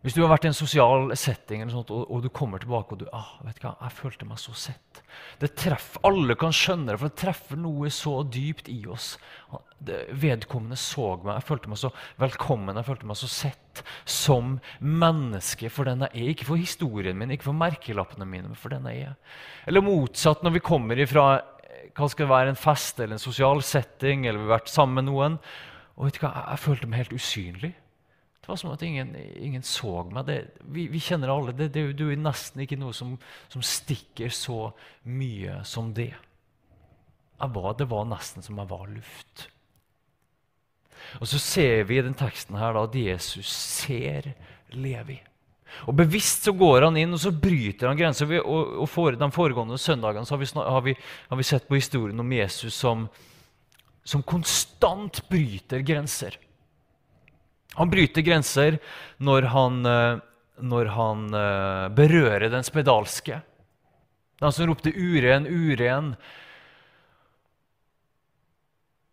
Hvis 0.00 0.14
du 0.16 0.22
har 0.22 0.30
vært 0.30 0.46
i 0.46 0.48
en 0.48 0.56
sosial 0.56 1.10
setting 1.18 1.60
sånt, 1.68 1.90
og, 1.92 2.06
og, 2.08 2.22
du 2.24 2.30
kommer 2.32 2.62
tilbake 2.62 2.94
og 2.96 3.02
du 3.02 3.08
ah, 3.12 3.34
vet 3.44 3.58
hva, 3.60 3.74
jeg 3.82 3.92
følte 3.98 4.24
meg 4.24 4.40
så 4.40 4.54
sett. 4.56 5.02
Det 5.42 5.50
treffer, 5.60 6.00
Alle 6.08 6.36
kan 6.40 6.54
skjønne 6.56 6.88
det, 6.88 6.96
for 7.02 7.12
det 7.12 7.20
treffer 7.20 7.60
noe 7.60 7.90
så 7.92 8.14
dypt 8.24 8.70
i 8.72 8.78
oss. 8.88 9.10
Det, 9.76 10.06
vedkommende 10.22 10.78
så 10.80 11.10
meg, 11.20 11.34
jeg 11.34 11.46
følte 11.50 11.72
meg 11.72 11.82
så 11.82 11.92
velkommen, 12.20 12.80
jeg 12.80 12.88
følte 12.88 13.10
meg 13.10 13.20
så 13.20 13.28
sett 13.28 13.82
som 14.08 14.56
menneske 14.80 15.68
for 15.72 15.88
den 15.88 16.06
jeg 16.06 16.14
er. 16.14 16.32
Ikke 16.32 16.48
for 16.48 16.60
historien 16.60 17.20
min, 17.20 17.36
ikke 17.36 17.50
for 17.50 17.60
merkelappene 17.60 18.28
mine, 18.28 18.54
men 18.54 18.60
for 18.60 18.72
den 18.72 18.88
jeg 18.88 19.10
er. 19.10 19.38
Eller 19.68 19.84
motsatt, 19.84 20.40
når 20.46 20.56
vi 20.56 20.64
kommer 20.64 21.04
ifra 21.04 21.28
hva 21.96 22.08
skal 22.08 22.24
det 22.24 22.32
være, 22.32 22.54
en 22.54 22.60
fest 22.60 23.00
eller 23.00 23.18
en 23.18 23.22
sosial 23.22 23.60
setting, 23.66 24.24
eller 24.24 24.40
vi 24.40 24.48
har 24.48 24.56
vært 24.62 24.72
sammen 24.72 25.02
med 25.02 25.10
noen. 25.12 25.38
Og 25.98 26.08
vet 26.08 26.16
du 26.16 26.24
hva, 26.24 26.32
jeg, 26.54 26.64
følte 26.64 26.88
meg 26.88 27.02
helt 27.02 27.16
usynlig. 27.20 27.74
Det 28.50 28.52
var 28.52 28.58
som 28.58 28.72
at 28.72 28.82
ingen, 28.82 29.12
ingen 29.38 29.62
så 29.62 30.00
meg. 30.10 30.24
Det, 30.26 30.36
vi, 30.74 30.88
vi, 30.90 30.98
kjenner 30.98 31.30
alle 31.30 31.52
det. 31.54 31.68
Det, 31.70 31.84
det 31.94 32.06
er 32.10 32.16
nesten 32.18 32.64
ikke 32.64 32.80
noe 32.80 32.90
som, 32.90 33.12
som, 33.46 33.62
stikker 33.62 34.32
så 34.34 34.72
mye 35.06 35.60
som 35.62 35.92
det. 35.94 36.16
Var, 37.38 37.68
det 37.78 37.86
var 37.92 38.08
nesten 38.10 38.42
som 38.42 38.58
jeg 38.58 38.70
var 38.72 38.90
luft. 38.90 39.44
Og 41.20 41.30
så 41.30 41.38
ser 41.38 41.86
vi 41.86 42.00
i 42.00 42.02
den 42.02 42.18
teksten 42.18 42.58
her 42.58 42.74
da, 42.74 42.82
at 42.90 42.98
Jesus 42.98 43.54
ser 43.54 44.32
Levi. 44.74 45.20
Og 45.86 45.94
Bevisst 46.02 46.50
så 46.50 46.58
går 46.58 46.88
han 46.88 46.98
inn 46.98 47.14
og 47.14 47.22
så 47.22 47.30
bryter 47.30 47.86
han 47.86 48.02
grenser. 48.02 48.34
Og, 48.42 48.76
og 48.82 48.90
for, 48.90 49.14
De 49.14 49.30
foregående 49.30 49.78
søndagene 49.78 50.26
har 50.26 50.42
vi, 50.42 50.52
har, 50.58 50.84
vi, 50.90 50.98
har, 51.30 51.38
vi, 51.38 51.50
sett 51.54 51.70
på 51.70 51.78
historien 51.78 52.18
om 52.18 52.38
Jesus 52.40 52.74
som, 52.74 53.06
som 54.02 54.26
konstant 54.26 55.22
bryter 55.30 55.86
grenser. 55.86 56.42
Han 57.78 57.90
bryter 57.90 58.24
grenser 58.26 58.78
når 59.22 59.50
han, 59.52 59.80
eh, 59.86 60.18
når 60.58 60.92
han 60.96 61.24
eh, 61.34 61.86
berører 61.94 62.50
den 62.50 62.66
spedalske. 62.66 63.42
Den 64.40 64.52
som 64.52 64.66
ropte 64.66 64.90
'uren, 64.90 65.46
uren'. 65.46 66.14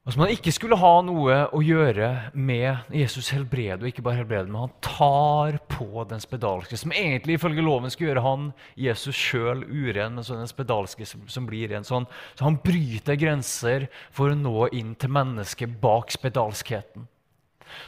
Og 0.08 0.14
Som 0.14 0.22
han 0.22 0.32
ikke 0.32 0.54
skulle 0.56 0.78
ha 0.80 1.02
noe 1.04 1.50
å 1.52 1.60
gjøre 1.60 2.32
med 2.32 2.94
Jesus 2.96 3.28
helbrede, 3.36 3.82
og 3.82 3.90
ikke 3.90 4.06
bare 4.06 4.22
helbrede, 4.22 4.48
men 4.48 4.62
han 4.62 4.78
tar 4.80 5.58
på 5.68 6.06
den 6.08 6.24
spedalske, 6.24 6.80
som 6.80 6.94
egentlig 6.96 7.36
ifølge 7.36 7.66
loven 7.66 7.92
skulle 7.92 8.14
gjøre 8.14 8.24
han, 8.24 8.46
Jesus 8.80 9.20
sjøl, 9.20 9.66
uren, 9.68 10.16
men 10.16 10.24
så 10.24 10.40
den 10.40 10.48
spedalske 10.48 11.04
som, 11.04 11.28
som 11.28 11.44
blir 11.46 11.68
ren. 11.74 11.84
Så 11.84 11.98
han, 12.00 12.08
så 12.40 12.48
han 12.48 12.56
bryter 12.64 13.20
grenser 13.20 13.90
for 14.16 14.32
å 14.32 14.40
nå 14.40 14.70
inn 14.72 14.96
til 14.96 15.12
mennesket 15.12 15.76
bak 15.84 16.16
spedalskheten. 16.16 17.10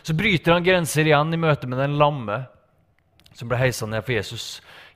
Så 0.02 0.16
bryter 0.18 0.56
han 0.56 0.66
grenser 0.66 1.08
igjen 1.08 1.34
i 1.34 1.42
møte 1.42 1.70
med 1.70 1.82
den 1.82 1.98
lamme 2.00 2.44
som 3.36 3.48
ble 3.48 3.60
heisa 3.62 3.88
ned 3.88 4.04
for 4.04 4.18
Jesus, 4.18 4.46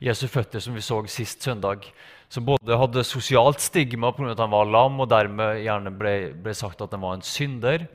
Jesu 0.03 0.25
føtter, 0.27 0.59
som 0.59 0.75
vi 0.75 0.83
så 0.83 0.97
sist 1.07 1.45
søndag 1.45 1.85
som 2.33 2.45
både 2.47 2.77
hadde 2.79 3.03
sosialt 3.05 3.61
stigma 3.61 4.09
pga. 4.11 4.31
at 4.31 4.39
han 4.41 4.51
var 4.51 4.65
lam, 4.65 4.99
og 4.99 5.09
dermed 5.11 5.61
gjerne 5.61 5.91
ble, 5.93 6.15
ble 6.33 6.55
sagt 6.57 6.81
at 6.81 6.95
han 6.95 7.03
var 7.03 7.19
en 7.19 7.25
synder. 7.25 7.85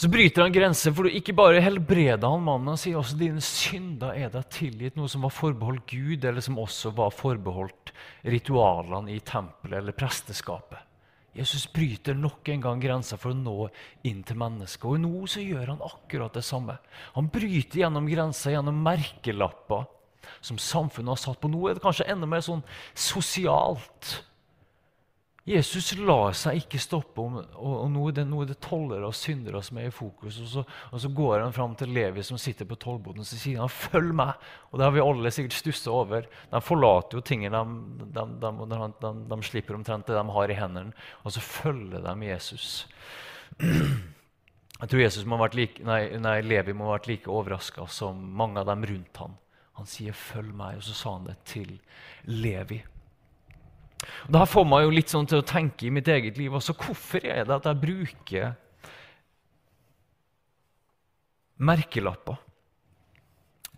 Så 0.00 0.08
bryter 0.08 0.46
han 0.46 0.54
grenser, 0.54 0.94
for 0.96 1.04
ikke 1.04 1.34
bare 1.36 1.60
helbreder 1.60 2.24
han 2.24 2.46
mannen, 2.46 2.72
han 2.72 2.80
sier 2.80 2.96
også 2.96 3.18
dine 3.20 3.42
synder 3.44 4.16
er 4.16 4.32
deg 4.32 4.48
tilgitt, 4.54 4.96
noe 4.96 5.10
som 5.12 5.26
var 5.26 5.34
forbeholdt 5.36 5.84
Gud, 5.92 6.24
eller 6.24 6.40
som 6.40 6.56
også 6.62 6.94
var 6.96 7.12
forbeholdt 7.12 7.92
ritualene 8.24 9.12
i 9.12 9.20
tempelet 9.20 9.82
eller 9.82 9.96
presteskapet. 9.96 10.80
Jesus 11.36 11.68
bryter 11.70 12.16
nok 12.18 12.48
en 12.50 12.64
gang 12.64 12.80
grensa 12.82 13.18
for 13.20 13.30
å 13.30 13.38
nå 13.38 13.68
inn 14.08 14.24
til 14.26 14.38
mennesket. 14.40 14.86
Og 14.88 14.98
nå 15.02 15.26
så 15.30 15.44
gjør 15.44 15.74
han 15.74 15.84
akkurat 15.86 16.34
det 16.34 16.42
samme. 16.46 16.76
Han 17.14 17.30
bryter 17.30 17.84
gjennom 17.84 18.08
grensa 18.10 18.50
gjennom 18.50 18.80
merkelapper 18.82 19.86
som 20.42 20.58
samfunnet 20.60 21.14
har 21.14 21.22
satt 21.22 21.40
på. 21.40 21.50
Nå 21.50 21.62
er 21.68 21.78
det 21.78 21.84
kanskje 21.84 22.08
enda 22.10 22.28
mer 22.28 22.42
sånn 22.44 22.64
sosialt. 22.98 24.10
Jesus 25.48 25.94
lar 25.96 26.34
seg 26.36 26.58
ikke 26.60 26.78
stoppe, 26.82 27.22
og, 27.24 27.46
og 27.56 27.86
nå 27.90 28.02
er 28.10 28.16
det, 28.18 28.24
nå 28.28 28.42
er 28.42 28.50
det 28.50 28.58
tollere 28.60 29.08
og 29.08 29.16
syndere 29.16 29.62
som 29.64 29.78
er 29.80 29.88
i 29.88 29.94
fokus. 29.94 30.36
Og 30.44 30.50
så, 30.50 30.64
og 30.92 31.00
så 31.00 31.10
går 31.16 31.40
han 31.40 31.54
fram 31.56 31.72
til 31.80 31.94
Levi 31.96 32.22
som 32.26 32.38
sitter 32.38 32.68
på 32.68 32.76
tollboden 32.80 33.24
og 33.24 33.28
sier 33.28 33.62
han, 33.62 33.72
'Følg 33.72 34.12
meg!' 34.12 34.36
Og 34.70 34.78
Det 34.78 34.84
har 34.84 34.92
vi 34.92 35.00
alle 35.00 35.32
sikkert 35.32 35.56
stussa 35.56 35.90
over. 35.90 36.28
De 36.52 36.60
forlater 36.60 37.16
jo 37.16 37.24
tingene 37.24 37.56
de, 37.56 38.06
de, 38.20 38.26
de, 38.44 39.12
de, 39.32 39.42
slipper 39.42 39.74
omtrent 39.74 40.06
det 40.06 40.18
de 40.18 40.36
har 40.36 40.50
i 40.50 40.60
hendene, 40.60 40.92
og 41.24 41.32
så 41.32 41.40
følger 41.40 42.04
de 42.04 42.26
Jesus. 42.26 42.86
Jeg 44.80 44.88
tror 44.88 45.00
Jesus 45.00 45.24
må 45.24 45.36
ha 45.36 45.44
vært 45.44 45.56
like, 45.58 45.82
nei, 45.84 46.16
nei, 46.20 46.38
Levi 46.40 46.72
må 46.72 46.86
ha 46.88 46.98
vært 46.98 47.08
like 47.10 47.28
overraska 47.28 47.84
som 47.88 48.16
mange 48.16 48.60
av 48.60 48.68
dem 48.68 48.84
rundt 48.84 49.16
ham. 49.16 49.36
Han 49.80 49.86
sier 49.86 50.12
'følg 50.12 50.52
meg', 50.52 50.76
og 50.76 50.82
så 50.84 50.94
sa 50.94 51.16
han 51.16 51.24
det 51.24 51.36
til 51.44 51.80
Levi. 52.24 52.82
Og 54.26 54.32
Det 54.36 54.46
får 54.48 54.68
meg 54.68 54.84
jo 54.84 54.92
litt 54.94 55.12
sånn 55.12 55.28
til 55.28 55.42
å 55.42 55.46
tenke 55.46 55.86
i 55.86 55.94
mitt 55.94 56.08
eget 56.08 56.38
liv 56.40 56.54
også. 56.56 56.76
Hvorfor 56.78 57.24
er 57.24 57.44
det 57.48 57.56
at 57.56 57.68
jeg 57.68 57.82
bruker 57.82 58.54
merkelapper 61.60 62.40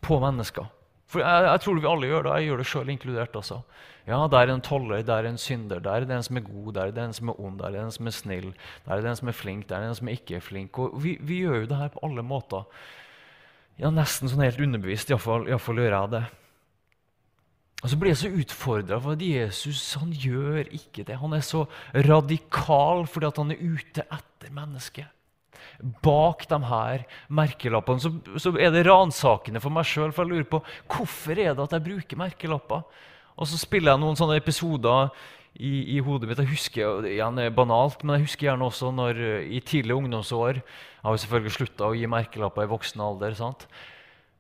på 0.02 0.21
mennesker? 0.23 0.69
For 1.12 1.21
jeg, 1.21 1.45
jeg, 1.45 1.61
tror 1.61 1.81
vi 1.81 1.88
alle 1.91 2.09
gjør 2.09 2.25
det. 2.25 2.35
Jeg 2.38 2.49
gjør 2.49 2.62
det 2.62 2.69
sjøl 2.71 2.93
inkludert 2.95 3.35
også. 3.37 3.59
Ja, 4.09 4.19
der 4.33 4.47
er 4.47 4.55
en 4.55 4.64
toller, 4.64 5.02
der 5.07 5.23
er 5.23 5.29
en 5.29 5.38
synder, 5.38 5.83
der 5.83 6.02
er 6.02 6.14
en 6.17 6.25
som 6.26 6.38
er 6.41 6.47
god, 6.47 6.73
der 6.75 6.91
er 6.91 7.05
en 7.05 7.12
som 7.14 7.31
er 7.31 7.38
ond, 7.38 7.61
der 7.61 7.76
er 7.76 7.85
en 7.85 7.93
som 7.95 8.09
er 8.09 8.14
snill, 8.17 8.49
der 8.87 8.95
er 8.97 9.07
en 9.11 9.19
som 9.21 9.31
er 9.31 9.37
flink, 9.37 9.69
der 9.71 9.85
er 9.85 9.93
en 9.93 9.99
som 9.99 10.11
ikke 10.11 10.38
er 10.41 10.43
flink. 10.43 10.81
Og 10.81 10.97
vi, 11.05 11.19
vi 11.21 11.43
gjør 11.45 11.61
jo 11.61 11.69
det 11.71 11.79
her 11.79 11.93
på 11.95 12.02
alle 12.09 12.25
måter. 12.26 12.64
Ja, 13.79 13.93
nesten 13.95 14.31
sånn 14.31 14.43
helt 14.43 14.61
underbevist. 14.62 15.12
Iallfall 15.12 15.47
gjør 15.83 15.95
jeg 15.95 16.14
det. 16.17 16.25
Og 17.82 17.90
Så 17.90 17.98
blir 17.98 18.12
jeg 18.12 18.20
så 18.20 18.30
utfordra, 18.30 19.00
for 19.02 19.16
at 19.16 19.22
Jesus 19.26 19.80
han 19.98 20.12
gjør 20.14 20.68
ikke 20.70 21.02
det. 21.02 21.18
Han 21.18 21.34
er 21.34 21.42
så 21.42 21.64
radikal 22.06 23.08
fordi 23.10 23.26
at 23.26 23.40
han 23.42 23.50
er 23.50 23.64
ute 23.64 24.04
etter 24.06 24.54
mennesket. 24.54 25.10
Bak 26.02 26.46
de 26.50 26.58
her 26.68 27.02
merkelappene 27.26 28.02
så, 28.02 28.12
så 28.38 28.52
er 28.54 28.70
det 28.74 28.84
ransakende 28.86 29.62
for 29.62 29.74
meg 29.74 29.88
sjøl. 29.88 30.14
For 30.14 30.22
jeg 30.22 30.30
lurer 30.30 30.50
på 30.52 30.62
hvorfor 30.94 31.34
er 31.34 31.56
det 31.56 31.66
at 31.66 31.74
jeg 31.74 31.86
bruker 31.88 32.20
merkelapper. 32.22 32.84
Og 33.34 33.48
så 33.50 33.58
spiller 33.58 33.94
jeg 33.96 34.02
noen 34.02 34.18
sånne 34.18 34.38
episoder 34.38 35.10
i, 35.58 35.96
i, 35.96 35.98
hodet 36.04 36.28
mitt. 36.30 36.38
Jeg 36.38 36.52
husker 36.52 37.08
igjen 37.08 37.40
er 37.42 37.54
banalt, 37.56 38.04
men 38.04 38.20
jeg 38.20 38.28
husker 38.28 38.48
gjerne 38.50 38.68
også 38.68 38.92
når 38.94 39.18
i 39.42 39.58
tidlige 39.58 39.98
ungdomsår 39.98 40.60
Jeg 40.60 41.02
har 41.02 41.16
jo 41.16 41.24
selvfølgelig 41.24 41.56
slutta 41.56 41.88
å 41.88 41.96
gi 41.98 42.06
merkelapper 42.06 42.68
i 42.68 42.70
voksen 42.70 43.02
alder. 43.02 43.34
sant? 43.34 43.66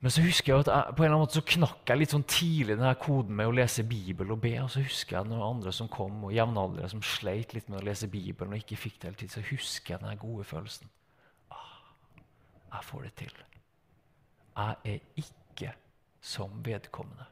Men 0.02 0.10
så 0.10 0.22
husker 0.24 0.50
jeg 0.50 0.64
at 0.64 0.68
jeg, 0.72 0.94
på 0.96 1.04
en 1.04 1.06
eller 1.06 1.14
annen 1.14 1.22
måte 1.22 1.38
så 1.38 1.44
knakk 1.46 1.90
jeg 1.92 2.00
litt 2.00 2.12
sånn 2.12 2.24
tidlig 2.26 2.74
denne 2.74 2.94
koden 2.98 3.36
med 3.38 3.46
å 3.46 3.54
lese 3.54 3.84
Bibel 3.86 4.32
og 4.34 4.40
be. 4.42 4.56
Og 4.58 4.70
så 4.74 4.82
husker 4.82 5.20
jeg 5.20 5.30
noen 5.30 5.44
andre 5.46 5.74
som 5.74 5.90
kom, 5.92 6.24
og 6.26 6.34
jevnaldrende 6.34 6.90
som 6.90 7.04
sleit 7.06 7.54
litt 7.54 7.70
med 7.70 7.78
å 7.78 7.86
lese 7.86 8.10
Bibelen 8.10 8.56
og 8.56 8.64
ikke 8.64 8.80
fikk 8.82 8.96
det 8.98 9.12
hele 9.12 9.20
tiden, 9.20 9.34
så 9.36 9.44
husker 9.52 9.94
jeg 9.94 10.02
denne 10.02 10.18
gode 10.18 10.46
følelsen. 10.48 10.90
Ah, 11.54 11.76
jeg 12.74 12.88
får 12.88 13.06
det 13.06 13.12
til. 13.22 13.36
Jeg 14.58 14.96
er 14.96 15.22
ikke 15.22 15.70
som 16.34 16.58
vedkommende. 16.66 17.28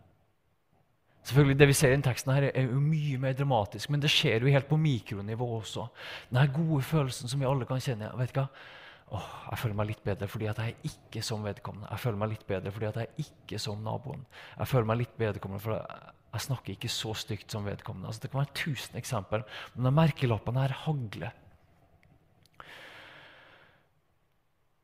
Selvfølgelig, 1.27 1.59
Det 1.59 1.69
vi 1.69 1.73
ser 1.73 1.89
i 1.89 1.99
den 1.99 2.03
teksten, 2.07 2.33
her 2.33 2.51
er 2.55 2.63
jo 2.71 2.81
mye 2.81 3.19
mer 3.19 3.33
dramatisk, 3.33 3.91
men 3.91 4.01
det 4.01 4.11
skjer 4.11 4.41
jo 4.47 4.55
helt 4.55 4.71
på 4.71 4.79
mikronivå 4.79 5.49
også. 5.59 5.87
Den 6.31 6.53
gode 6.55 6.83
følelsen 6.83 7.29
som 7.29 7.41
vi 7.41 7.47
alle 7.47 7.67
kan 7.67 7.83
kjenne. 7.83 8.15
vet 8.19 8.35
du 8.35 8.41
hva? 8.41 8.47
Åh, 9.11 9.29
jeg 9.51 9.59
føler 9.59 9.77
meg 9.81 9.89
litt 9.91 10.03
bedre 10.07 10.29
fordi 10.31 10.47
at 10.51 10.61
jeg 10.63 10.75
er 10.77 10.89
ikke 10.93 11.23
som 11.27 11.43
vedkommende. 11.43 11.91
Jeg 11.91 12.03
føler 12.05 12.23
meg 12.23 12.33
litt 12.37 12.47
bedre 12.47 12.73
fordi 12.75 12.89
at 12.91 12.99
jeg 13.01 13.11
er 13.11 13.27
ikke 13.27 13.59
som 13.63 13.83
naboen. 13.83 14.23
Jeg 14.55 14.71
føler 14.71 14.91
meg 14.93 15.01
litt 15.03 15.19
vedkommende 15.19 15.65
fordi 15.65 15.81
jeg 16.31 16.47
snakker 16.47 16.77
ikke 16.77 16.93
så 16.95 17.15
stygt 17.19 17.51
som 17.51 17.67
vedkommende. 17.67 18.07
Altså, 18.07 18.23
det 18.23 18.31
kan 18.31 18.45
være 18.45 18.59
tusen 18.61 18.99
eksempler, 19.01 19.47
men 19.75 19.89
de 19.89 19.95
merkelappene 19.97 20.63
her 20.63 20.77
hagler. 20.85 21.35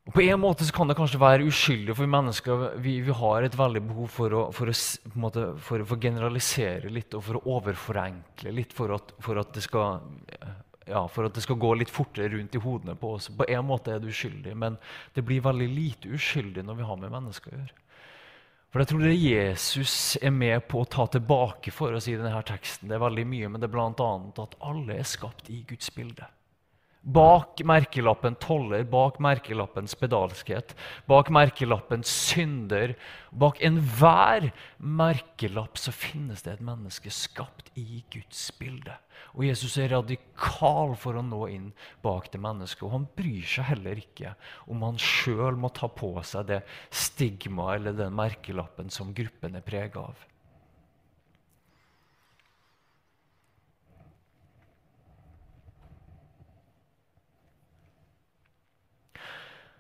Og 0.07 0.15
På 0.15 0.23
en 0.23 0.39
måte 0.39 0.67
kan 0.75 0.87
det 0.87 0.95
kanskje 0.99 1.19
være 1.19 1.47
uskyldig 1.51 1.95
for 1.99 2.11
mennesker. 2.11 2.67
Vi, 2.83 3.01
vi 3.03 3.15
har 3.21 3.43
et 3.43 3.57
veldig 3.59 3.83
behov 3.89 4.11
for 4.15 4.37
å, 4.39 4.43
for, 4.55 4.71
å, 4.71 5.15
måte, 5.19 5.49
for 5.67 5.83
å, 5.83 5.99
generalisere 5.99 6.93
litt 6.95 7.15
og 7.19 7.25
for 7.27 7.39
å 7.41 7.57
overforenkle 7.57 8.55
litt 8.55 8.75
for 8.75 8.95
at, 8.95 9.11
for 9.23 9.43
at, 9.43 9.51
det 9.57 9.65
skal, 9.67 9.99
ja, 10.87 11.03
for 11.11 11.27
at 11.27 11.35
det 11.35 11.43
skal 11.43 11.59
gå 11.59 11.73
litt 11.75 11.91
fortere 11.91 12.31
rundt 12.37 12.55
i 12.55 12.63
hodene 12.63 12.95
på 12.99 13.17
oss. 13.17 13.27
På 13.35 13.47
en 13.51 13.67
måte 13.67 13.93
er 13.93 14.03
det 14.03 14.13
uskyldig, 14.13 14.55
men 14.59 14.79
det 15.17 15.25
blir 15.27 15.43
veldig 15.45 15.69
lite 15.73 16.15
uskyldig 16.15 16.63
når 16.67 16.79
vi 16.79 16.87
har 16.87 17.01
med 17.03 17.15
mennesker 17.15 17.53
å 17.53 17.59
gjøre. 17.59 17.83
For 18.71 18.83
jeg 18.83 18.91
tror 18.91 19.03
det 19.07 19.17
Jesus 19.17 19.97
er 20.21 20.35
med 20.35 20.67
på 20.69 20.83
å 20.83 20.89
ta 20.91 21.07
tilbake 21.09 21.73
for 21.73 21.97
oss 21.97 22.11
i 22.13 22.17
denne 22.19 22.43
teksten. 22.47 22.91
Det 22.91 22.99
er 22.99 23.03
veldig 23.03 23.27
mye, 23.31 23.51
men 23.51 23.63
det 23.63 23.71
er 23.71 23.75
bl.a. 23.75 24.11
at 24.43 24.57
alle 24.61 24.99
er 24.99 25.07
skapt 25.09 25.51
i 25.51 25.63
Guds 25.69 25.89
bilde. 25.97 26.27
Bak 27.07 27.61
merkelappen 27.63 28.35
toller, 28.43 28.83
bak 28.91 29.21
merkelappen 29.23 29.87
spedalskhet, 29.87 30.73
bak 31.07 31.31
merkelappen 31.31 32.03
synder, 32.03 32.97
bak 33.31 33.61
enhver 33.63 34.49
merkelapp 34.83 35.79
så 35.79 35.95
finnes 35.95 36.43
det 36.43 36.57
et 36.57 36.65
menneske 36.67 37.13
skapt 37.15 37.71
i 37.79 38.03
Guds 38.11 38.49
bilde. 38.59 38.99
Og 39.39 39.47
Jesus 39.47 39.77
er 39.79 39.95
radikal 39.95 40.97
for 40.99 41.15
å 41.15 41.23
nå 41.23 41.47
inn 41.53 41.71
bak 42.03 42.27
det 42.33 42.43
mennesket. 42.43 42.83
Og 42.89 42.97
han 42.97 43.09
bryr 43.15 43.47
seg 43.55 43.71
heller 43.71 44.03
ikke 44.03 44.35
om 44.67 44.83
han 44.89 44.99
sjøl 44.99 45.55
må 45.55 45.71
ta 45.71 45.87
på 45.87 46.11
seg 46.27 46.51
det 46.51 46.65
stigmaet 46.91 47.81
eller 47.81 48.01
den 48.03 48.19
merkelappen 48.19 48.91
som 48.91 49.15
gruppen 49.15 49.55
er 49.55 49.67
prega 49.67 50.09
av. 50.11 50.27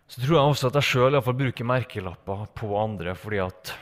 Så 0.06 0.22
tror 0.22 0.36
jeg 0.36 0.52
også 0.52 0.70
at 0.70 0.78
jeg 0.78 0.86
sjøl 0.86 1.18
bruker 1.18 1.66
merkelapper 1.66 2.46
på 2.54 2.70
andre 2.78 3.14
fordi 3.18 3.40
at 3.42 3.74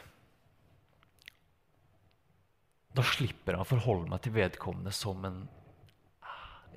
da 2.94 3.02
slipper 3.02 3.56
jeg 3.56 3.64
å 3.64 3.68
forholde 3.68 4.08
meg 4.12 4.22
til 4.22 4.36
vedkommende 4.36 4.92
som 4.94 5.24
en 5.26 5.42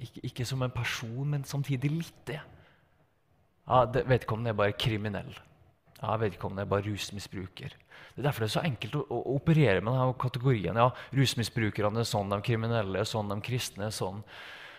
ikke, 0.01 0.21
ikke 0.29 0.45
som 0.45 0.61
en 0.61 0.73
person, 0.73 1.25
men 1.29 1.45
samtidig 1.47 1.89
litt 1.89 2.23
det. 2.29 2.39
Ja, 3.67 3.83
det 3.89 4.03
vedkommende 4.09 4.53
er 4.53 4.57
bare 4.57 4.75
kriminell. 4.77 5.31
Ja, 5.97 6.13
vedkommende 6.21 6.65
er 6.65 6.69
bare 6.69 6.85
rusmisbruker. 6.85 7.73
Det 8.13 8.21
er 8.21 8.27
derfor 8.27 8.45
det 8.45 8.49
er 8.49 8.53
så 8.59 8.65
enkelt 8.65 8.95
å, 8.97 9.03
å 9.13 9.35
operere 9.35 9.81
med 9.81 9.93
denne 9.93 10.13
kategorien. 10.21 10.77
Ja, 10.77 10.91
Rusmisbrukerne 11.17 12.01
er 12.01 12.07
sånn, 12.09 12.31
de 12.33 12.39
kriminelle 12.45 13.01
er 13.01 13.09
sånn, 13.09 13.29
de 13.33 13.37
kristne 13.45 13.89
er 13.89 13.93
sånn, 13.93 14.23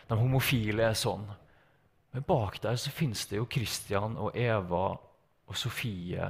de 0.08 0.18
homofile 0.18 0.88
er 0.88 0.96
sånn. 0.98 1.26
Men 2.18 2.24
bak 2.26 2.56
der 2.58 2.74
så 2.74 2.90
fins 2.90 3.28
det 3.30 3.36
jo 3.38 3.44
Christian 3.46 4.16
og 4.18 4.34
Eva 4.34 4.86
og 5.46 5.54
Sofie 5.54 6.24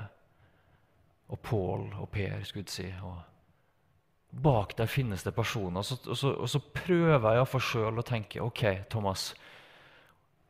og 1.33 1.39
Pål 1.41 1.87
og 2.03 2.11
Per, 2.13 2.43
skulle 2.45 2.67
jeg 2.67 2.75
si. 2.75 2.89
Og 3.09 4.43
bak 4.45 4.75
der 4.77 4.91
finnes 4.93 5.25
det 5.25 5.33
personer. 5.33 5.81
Og 5.81 5.89
så, 5.89 5.97
og 6.05 6.19
så, 6.21 6.35
og 6.45 6.51
så 6.53 6.61
prøver 6.61 7.39
jeg 7.39 7.49
for 7.49 7.65
sjøl 7.71 8.03
å 8.03 8.05
tenke 8.05 8.45
OK, 8.45 8.67
Thomas. 8.93 9.31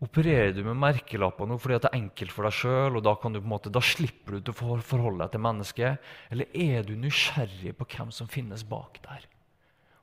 Opererer 0.03 0.51
du 0.57 0.65
med 0.67 0.75
merkelapper 0.83 1.47
nå 1.47 1.61
fordi 1.63 1.79
det 1.85 1.93
er 1.93 2.01
enkelt 2.01 2.35
for 2.35 2.49
deg 2.49 2.59
sjøl, 2.59 2.99
og 2.99 3.07
da, 3.07 3.15
kan 3.23 3.31
du 3.31 3.39
på 3.39 3.47
en 3.47 3.55
måte, 3.55 3.71
da 3.71 3.85
slipper 3.95 4.41
du 4.43 4.51
å 4.51 4.59
forholde 4.59 5.23
deg 5.23 5.37
til 5.37 5.47
mennesket? 5.47 6.11
Eller 6.35 6.51
er 6.67 6.83
du 6.83 6.97
nysgjerrig 6.99 7.79
på 7.79 7.87
hvem 7.95 8.11
som 8.11 8.27
finnes 8.27 8.67
bak 8.67 8.99
der? 9.07 9.31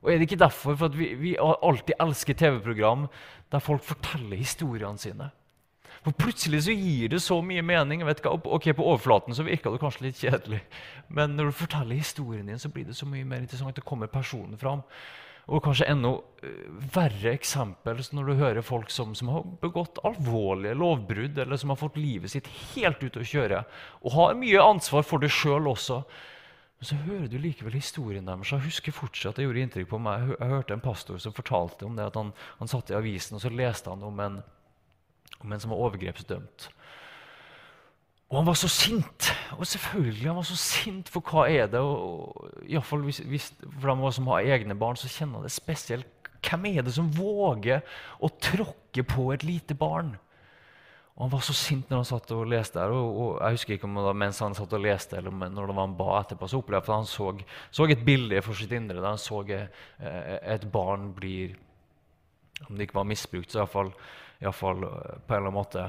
Og 0.06 0.12
er 0.12 0.20
det 0.20 0.28
ikke 0.28 0.38
derfor 0.38 0.76
for 0.78 0.94
vi, 0.94 1.10
vi, 1.18 1.34
alltid 1.36 1.98
elsker 1.98 2.38
TV-program 2.38 3.08
der 3.50 3.62
folk 3.62 3.82
forteller 3.82 4.38
historiene 4.38 5.02
sine? 5.02 5.32
For 6.06 6.14
Plutselig 6.14 6.62
så 6.68 6.74
gir 6.76 7.10
det 7.10 7.18
så 7.24 7.40
mye 7.42 7.64
mening. 7.66 8.04
vet 8.06 8.22
ikke, 8.22 8.38
ok, 8.46 8.70
På 8.78 8.86
overflaten 8.92 9.34
så 9.34 9.42
virker 9.42 9.74
det 9.74 9.82
kanskje 9.82 10.06
litt 10.06 10.22
kjedelig, 10.22 10.60
men 11.08 11.34
når 11.34 11.50
du 11.50 11.58
forteller 11.64 11.98
historien 11.98 12.46
din, 12.46 12.62
så 12.62 12.70
blir 12.70 12.86
det 12.86 12.94
så 12.94 13.08
mye 13.10 13.26
mer 13.26 13.42
interessant. 13.42 13.74
Det 13.74 13.84
kommer 13.84 14.06
personen 14.06 14.54
fram. 14.58 14.86
Og 15.46 15.62
kanskje 15.62 15.88
enda 15.90 16.12
uh, 16.14 16.86
verre 16.94 17.34
eksempel 17.34 17.98
når 18.14 18.30
du 18.30 18.38
hører 18.38 18.66
folk 18.66 18.90
som, 18.90 19.14
som, 19.14 19.30
har 19.34 19.44
begått 19.62 19.98
alvorlige 20.06 20.78
lovbrudd, 20.78 21.38
eller 21.38 21.58
som 21.58 21.74
har 21.74 21.82
fått 21.82 21.98
livet 21.98 22.30
sitt 22.30 22.46
helt 22.74 23.02
ut 23.02 23.18
å 23.18 23.26
kjøre, 23.26 23.62
og 24.02 24.14
har 24.14 24.38
mye 24.38 24.62
ansvar 24.62 25.06
for 25.06 25.22
det 25.22 25.30
sjøl 25.34 25.70
også. 25.70 26.02
Men 26.76 26.88
så 26.90 26.98
hører 27.06 27.28
du 27.32 27.38
likevel 27.40 27.78
historien 27.78 28.26
deres. 28.28 28.52
Jeg 28.52 28.66
husker 28.66 28.92
fortsatt, 28.92 29.38
det 29.38 29.46
gjorde 29.46 29.62
inntrykk 29.64 29.88
på 29.94 30.00
meg. 30.02 30.34
Jeg 30.34 30.52
hørte 30.52 30.76
en 30.76 30.84
pastor 30.84 31.20
som 31.22 31.34
fortalte 31.36 31.88
om 31.88 31.96
det 31.96 32.08
at 32.10 32.18
han, 32.20 32.34
han 32.58 32.70
satt 32.70 32.92
i 32.92 32.98
avisen 32.98 33.38
og 33.38 33.44
så 33.44 33.52
leste 33.52 33.92
han 33.92 34.04
om 34.04 34.20
en, 34.20 34.40
om 35.40 35.52
en 35.52 35.62
som 35.62 35.72
var 35.72 35.84
overgrepsdømt. 35.88 36.68
Og 38.26 38.40
han 38.40 38.48
var 38.48 38.58
så 38.58 38.68
sint! 38.68 39.30
Og 39.56 39.66
selvfølgelig 39.70 40.26
han 40.26 40.36
var 40.40 40.48
så 40.48 40.58
sint, 40.58 41.08
for 41.14 41.22
hva 41.22 41.46
er 41.48 41.70
det? 41.70 41.80
Og, 41.80 42.34
og 42.66 43.04
hvis, 43.06 43.22
hvis, 43.22 43.52
For 43.78 43.94
de 43.94 44.12
som 44.12 44.30
har 44.32 44.48
egne 44.56 44.74
barn, 44.74 44.98
så 44.98 45.08
kjenner 45.08 45.46
det 45.46 45.54
spesielt. 45.54 46.10
Hvem 46.42 46.66
er 46.66 46.82
det 46.82 46.94
som 46.94 47.08
våger 47.14 47.86
å 48.20 48.28
tråkke 48.42 49.06
på 49.06 49.30
et 49.34 49.46
lite 49.46 49.74
barn? 49.78 50.16
Og 51.16 51.22
Han 51.24 51.32
var 51.32 51.44
så 51.46 51.54
sint 51.56 51.88
når 51.88 52.02
han 52.02 52.08
satt 52.10 52.32
og 52.36 52.48
leste 52.50 52.80
her, 52.80 52.92
Og, 52.92 53.20
og 53.20 53.28
jeg 53.40 53.56
husker 53.56 53.76
ikke 53.76 53.88
om 53.88 53.96
det 53.96 54.04
var 54.04 54.18
mens 54.20 54.40
han 54.44 54.56
satt 54.56 54.72
og 54.76 54.82
leste, 54.84 55.16
eller 55.16 55.32
når 55.32 55.70
det 55.70 55.76
var 55.76 55.86
han 55.86 55.96
ba 55.96 56.08
etterpå, 56.20 56.48
så 56.48 56.60
opplevde 56.60 56.84
jeg 56.84 56.92
at 56.92 56.96
han 56.96 57.08
så, 57.08 57.30
så, 57.70 57.86
et 57.88 58.04
bilde 58.04 58.42
for 58.44 58.58
sitt 58.58 58.72
indre 58.76 59.00
der 59.00 59.08
han 59.08 59.22
så 59.22 59.40
eh, 59.48 59.68
et 60.54 60.66
barn 60.72 61.12
blir 61.16 61.56
Om 62.68 62.76
det 62.76 62.86
ikke 62.86 62.96
var 62.96 63.04
misbrukt, 63.04 63.50
så 63.52 63.58
iallfall, 63.60 63.90
iallfall 64.40 64.84
eh, 64.84 65.16
på 65.26 65.34
en 65.34 65.36
eller 65.36 65.50
annen 65.50 65.56
måte 65.56 65.82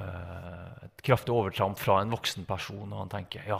eh, 0.00 0.84
et 0.86 1.02
kraftig 1.04 1.34
overtramp 1.34 1.76
fra 1.76 1.98
en 2.00 2.14
voksen 2.14 2.46
person. 2.48 2.86
Og 2.88 3.02
han 3.02 3.12
tenker 3.12 3.44
ja, 3.48 3.58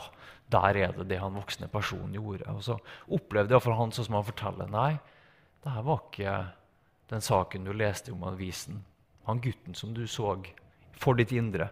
der 0.49 0.79
er 0.87 0.95
det 0.97 1.05
det 1.11 1.19
han 1.21 1.37
voksne 1.37 1.69
personen 1.69 2.15
gjorde. 2.17 2.49
Og 2.49 2.63
så 2.65 2.79
opplevde 3.13 3.53
iallfall 3.53 3.77
han 3.77 3.93
sånn 3.93 4.09
som 4.09 4.17
han 4.17 4.25
forteller. 4.25 4.73
Nei, 4.73 4.95
det 5.61 5.75
her 5.75 5.85
var 5.85 6.01
ikke 6.07 6.33
den 7.13 7.21
saken 7.21 7.69
du 7.69 7.73
leste 7.77 8.13
om 8.13 8.25
avisen. 8.25 8.81
Han 9.29 9.41
gutten 9.43 9.77
som 9.77 9.93
du 9.93 10.07
så 10.09 10.33
for 10.93 11.17
ditt 11.19 11.31
indre. 11.31 11.69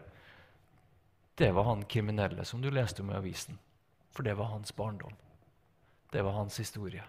Det 1.36 1.52
var 1.56 1.64
han 1.64 1.86
kriminelle 1.86 2.46
som 2.46 2.62
du 2.62 2.70
leste 2.72 3.02
om 3.02 3.12
i 3.12 3.18
avisen. 3.20 3.60
For 4.12 4.24
det 4.24 4.36
var 4.40 4.52
hans 4.52 4.76
barndom. 4.76 5.14
Det 6.12 6.22
var 6.22 6.32
hans 6.32 6.60
historie. 6.60 7.04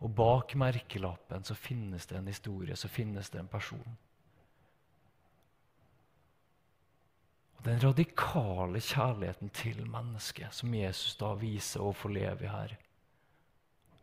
Og 0.00 0.10
bak 0.16 0.54
merkelappen 0.54 1.44
så 1.44 1.54
finnes 1.54 2.06
det 2.06 2.18
en 2.18 2.28
historie, 2.28 2.76
så 2.76 2.88
finnes 2.88 3.30
det 3.30 3.40
en 3.40 3.48
person. 3.48 3.96
Og 7.60 7.64
Den 7.64 7.80
radikale 7.82 8.80
kjærligheten 8.80 9.50
til 9.52 9.82
mennesket 9.84 10.54
som 10.56 10.74
Jesus 10.74 11.16
da 11.20 11.34
viser 11.36 11.84
overfor 11.84 12.08
Levi 12.08 12.48
her. 12.48 12.76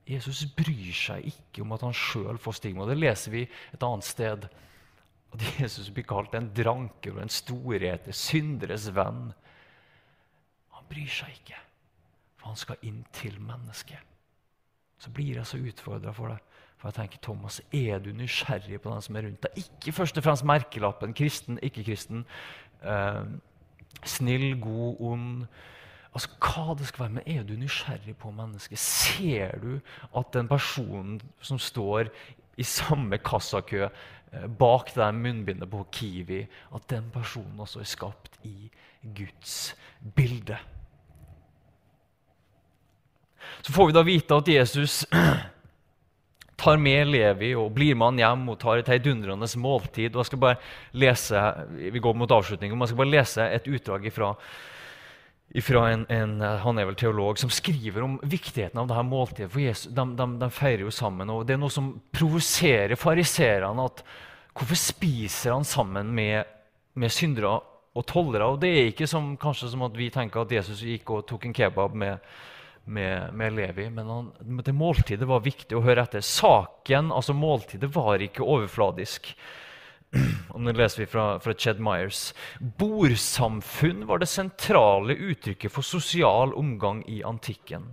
Jesus 0.08 0.46
bryr 0.56 0.94
seg 0.96 1.26
ikke 1.28 1.64
om 1.66 1.74
at 1.76 1.84
han 1.84 1.96
sjøl 1.98 2.38
får 2.40 2.60
stigma. 2.60 2.86
Det 2.88 3.00
leser 3.00 3.34
vi 3.34 3.42
et 3.74 3.84
annet 3.84 4.06
sted. 4.06 4.46
At 5.36 5.44
Jesus 5.60 5.90
blir 5.94 6.08
kalt 6.08 6.36
en 6.38 6.52
dranker 6.56 7.16
og 7.16 7.24
en 7.24 7.32
storheter, 7.32 8.16
synderes 8.16 8.88
venn. 8.96 9.32
Han 10.78 10.90
bryr 10.90 11.10
seg 11.12 11.34
ikke, 11.36 11.60
for 12.38 12.54
han 12.54 12.62
skal 12.62 12.88
inn 12.88 13.02
til 13.16 13.40
mennesket. 13.44 14.16
Så 14.98 15.12
blir 15.14 15.38
jeg 15.38 15.46
så 15.46 15.60
utfordra 15.62 16.14
for 16.16 16.34
det. 16.34 16.40
For 16.78 16.90
jeg 16.90 16.94
tenker, 16.94 17.20
Thomas, 17.22 17.62
Er 17.74 18.00
du 18.00 18.12
nysgjerrig 18.14 18.82
på 18.82 18.94
den 18.94 19.02
som 19.02 19.16
er 19.16 19.26
rundt 19.26 19.44
deg? 19.44 19.58
Ikke 19.58 19.92
først 19.92 20.18
og 20.18 20.24
fremst 20.24 20.46
merkelappen 20.46 21.14
kristen, 21.14 21.60
ikke-kristen. 21.62 22.26
Eh, 22.84 23.24
snill, 24.06 24.60
god, 24.62 25.02
ond. 25.02 25.48
Altså, 26.14 26.30
hva 26.42 26.76
det 26.78 26.88
skal 26.88 27.04
være, 27.04 27.14
Men 27.14 27.38
er 27.38 27.44
du 27.44 27.54
nysgjerrig 27.54 28.18
på 28.18 28.32
mennesket? 28.32 28.80
Ser 28.80 29.58
du 29.60 29.80
at 30.18 30.34
den 30.34 30.48
personen 30.48 31.22
som 31.42 31.60
står 31.60 32.10
i 32.58 32.66
samme 32.66 33.20
kassakø 33.22 33.88
Eh, 34.32 34.48
bak 34.48 34.92
det 34.96 35.12
munnbindet 35.16 35.70
på 35.72 35.86
Kiwi, 35.92 36.42
at 36.76 36.88
den 36.92 37.06
personen 37.14 37.60
også 37.64 37.80
er 37.80 37.88
skapt 37.88 38.40
i 38.48 38.70
Guds 39.02 39.76
bilde. 40.16 40.58
Så 43.64 43.72
får 43.72 43.88
vi 43.88 43.96
da 43.96 44.04
vite 44.04 44.36
at 44.36 44.50
Jesus 44.52 45.06
tar 46.62 46.82
med 46.82 47.08
Levi 47.08 47.54
og 47.56 47.72
blir 47.76 47.96
med 47.96 48.12
han 48.12 48.20
hjem 48.24 48.50
og 48.52 48.60
tar 48.60 48.82
et 48.82 48.92
heidundrende 48.92 49.48
måltid. 49.62 50.12
og 50.16 50.26
jeg 50.26 50.32
skal 50.32 50.44
bare 50.44 50.60
lese, 50.92 51.44
Vi 51.94 52.00
går 52.00 52.14
mot 52.14 52.32
avslutningen, 52.32 52.76
men 52.76 52.84
jeg 52.84 52.92
skal 52.92 53.04
bare 53.06 53.16
lese 53.16 53.48
et 53.48 53.68
utdrag 53.68 54.12
fra 54.12 54.34
fra 55.64 55.90
en, 55.90 56.06
en, 56.12 56.42
han 56.42 56.80
er 56.80 56.90
vel 56.90 56.98
teolog, 57.00 57.40
som 57.40 57.52
skriver 57.54 58.04
om 58.04 58.18
viktigheten 58.24 58.80
av 58.82 58.90
det 58.92 59.04
måltidet. 59.08 59.52
For 59.52 59.64
Jesus, 59.64 59.92
de, 59.96 60.06
de, 60.20 60.28
de, 60.42 60.50
feirer 60.54 60.84
jo 60.86 60.92
sammen. 60.94 61.32
og 61.32 61.46
Det 61.48 61.56
er 61.56 61.62
noe 61.62 61.74
som 61.74 61.94
provoserer 62.14 63.00
fariseerne. 63.00 63.88
Hvorfor 64.58 64.80
spiser 64.80 65.56
han 65.56 65.66
sammen 65.68 66.12
med, 66.16 66.44
med 67.00 67.14
syndere 67.14 67.56
og 67.98 68.06
tollere? 68.10 68.52
Og 68.52 68.60
Det 68.62 68.74
er 68.74 68.92
ikke 68.92 69.08
som, 69.10 69.36
kanskje 69.40 69.72
som 69.72 69.88
at 69.88 69.98
vi 69.98 70.12
tenker 70.14 70.44
at 70.44 70.52
Jesus 70.60 70.84
gikk 70.84 71.16
og 71.16 71.26
tok 71.30 71.48
en 71.48 71.56
kebab 71.56 71.96
med, 71.96 72.20
med, 72.84 73.32
med 73.34 73.56
Levi. 73.56 73.88
Men 73.94 74.12
han, 74.12 74.30
det 74.68 74.76
måltidet 74.76 75.30
var 75.30 75.48
viktig 75.48 75.80
å 75.80 75.86
høre 75.86 76.04
etter. 76.04 76.26
Saken, 76.26 77.14
altså 77.16 77.38
måltidet, 77.38 77.90
var 77.96 78.20
ikke 78.20 78.46
overfladisk. 78.46 79.32
Og 80.16 80.62
nå 80.64 80.74
leser 80.74 81.04
vi 81.04 81.10
fra, 81.12 81.26
fra 81.44 81.54
Ched 81.54 81.82
Myers. 81.84 82.32
Bordsamfunn 82.80 84.06
var 84.10 84.22
det 84.22 84.30
sentrale 84.32 85.14
uttrykket 85.14 85.74
for 85.74 85.86
sosial 85.86 86.56
omgang 86.58 87.04
i 87.12 87.20
antikken. 87.28 87.92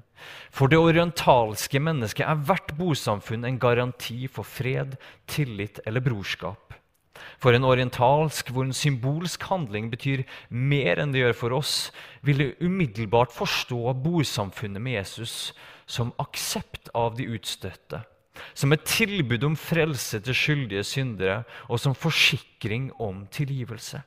For 0.55 0.71
det 0.71 0.81
orientalske 0.81 1.83
mennesket 1.83 2.25
er 2.25 2.41
hvert 2.47 2.73
bosamfunn 2.79 3.45
en 3.45 3.59
garanti 3.61 4.25
for 4.31 4.47
fred, 4.47 4.97
tillit 5.29 5.83
eller 5.85 6.05
brorskap. 6.05 6.79
For 7.43 7.55
en 7.55 7.67
orientalsk, 7.67 8.51
hvor 8.51 8.65
en 8.67 8.75
symbolsk 8.77 9.45
handling 9.51 9.91
betyr 9.93 10.25
mer 10.49 11.03
enn 11.03 11.13
det 11.13 11.23
gjør 11.23 11.39
for 11.43 11.59
oss, 11.59 11.75
ville 12.25 12.55
umiddelbart 12.63 13.35
forstå 13.35 13.93
bosamfunnet 14.07 14.83
med 14.83 15.01
Jesus 15.01 15.53
som 15.87 16.15
aksept 16.23 16.89
av 16.97 17.19
de 17.19 17.29
utstøtte 17.37 18.05
som 18.55 18.75
et 18.75 18.85
tilbud 18.89 19.45
om 19.47 19.57
frelse 19.59 20.21
til 20.25 20.37
skyldige 20.37 20.85
syndere 20.87 21.43
og 21.69 21.81
som 21.81 21.97
forsikring 21.97 22.91
om 23.03 23.25
tilgivelse. 23.31 24.03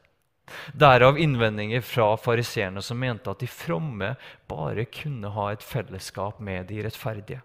Derav 0.73 1.17
innvendinger 1.19 1.83
fra 1.83 2.13
fariseerne 2.19 2.81
som 2.83 2.99
mente 3.01 3.31
at 3.31 3.43
de 3.43 3.49
fromme 3.51 4.13
bare 4.47 4.87
kunne 4.91 5.31
ha 5.35 5.51
et 5.51 5.63
fellesskap 5.63 6.39
med 6.39 6.69
de 6.71 6.81
rettferdige. 6.85 7.41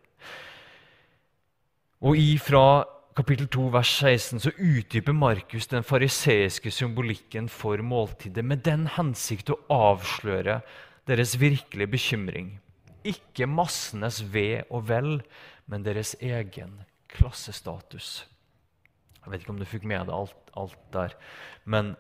Og 2.03 2.19
ifra 2.19 2.85
kapittel 3.17 3.49
2, 3.53 3.67
vers 3.75 3.91
16 4.01 4.41
så 4.43 4.53
utdyper 4.57 5.15
Markus 5.15 5.69
den 5.71 5.85
fariseiske 5.87 6.71
symbolikken 6.73 7.51
for 7.53 7.83
måltidet 7.85 8.45
med 8.47 8.65
den 8.67 8.89
hensikt 8.97 9.53
å 9.53 9.59
avsløre 9.71 10.61
deres 11.11 11.37
virkelige 11.39 11.93
bekymring. 11.93 12.53
Ikke 13.05 13.49
massenes 13.51 14.23
ve 14.33 14.63
og 14.71 14.87
vel, 14.89 15.17
men 15.71 15.85
deres 15.87 16.15
egen 16.21 16.81
klassestatus. 17.13 18.23
Jeg 19.23 19.31
vet 19.31 19.45
ikke 19.45 19.55
om 19.55 19.61
du 19.61 19.69
fikk 19.69 19.85
med 19.87 20.09
deg 20.09 20.15
alt, 20.17 20.53
alt 20.59 20.79
der. 20.95 21.15
Men, 21.65 21.93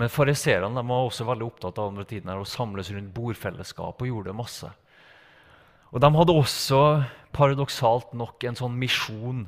men 0.00 0.12
fariserene 0.12 0.84
var 0.88 1.08
også 1.08 1.26
veldig 1.28 1.48
opptatt 1.50 1.80
av 1.82 2.00
tiden 2.08 2.32
å 2.32 2.48
samles 2.48 2.90
rundt 2.94 3.14
bordfellesskap 3.16 4.00
og 4.00 4.10
gjorde 4.10 4.36
masse. 4.36 4.70
Og 5.92 6.00
De 6.02 6.10
hadde 6.16 6.34
også 6.34 6.80
paradoksalt 7.36 8.14
nok 8.16 8.44
en 8.48 8.58
sånn 8.58 8.78
misjon. 8.80 9.44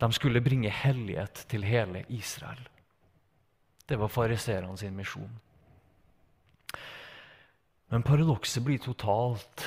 De 0.00 0.08
skulle 0.14 0.42
bringe 0.44 0.72
hellighet 0.72 1.44
til 1.50 1.66
hele 1.66 2.04
Israel. 2.08 2.60
Det 3.88 3.96
var 3.96 4.12
fariserene 4.12 4.76
sin 4.80 4.96
misjon. 4.96 5.30
Men 7.88 8.04
paradokset 8.04 8.64
blir 8.64 8.80
totalt 8.84 9.64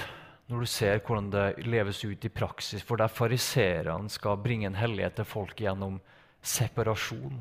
når 0.51 0.65
du 0.65 0.67
ser 0.67 0.99
hvordan 0.99 1.29
det 1.31 1.65
leves 1.65 2.01
ut 2.03 2.25
i 2.27 2.29
praksis, 2.33 2.83
for 2.83 2.99
der 2.99 3.11
fariseerne 3.11 4.11
skal 4.11 4.39
bringe 4.43 4.67
en 4.67 4.75
hellighet 4.75 5.15
til 5.19 5.27
folk 5.27 5.55
gjennom 5.63 6.01
separasjon 6.41 7.37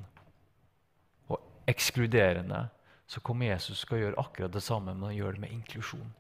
og 1.31 1.41
ekskluderende, 1.71 2.69
så 3.11 3.23
kommer 3.27 3.51
Jesus 3.51 3.83
skal 3.83 4.05
gjøre 4.05 4.21
akkurat 4.23 4.55
det 4.55 4.63
samme, 4.63 4.95
men 4.95 5.09
han 5.09 5.17
gjør 5.17 5.35
det 5.35 5.43
med 5.43 5.57
inklusjon. 5.57 6.13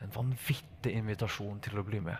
En 0.00 0.14
vanvittig 0.14 0.94
invitasjon 0.96 1.60
til 1.64 1.78
å 1.80 1.84
bli 1.84 2.00
med. 2.00 2.16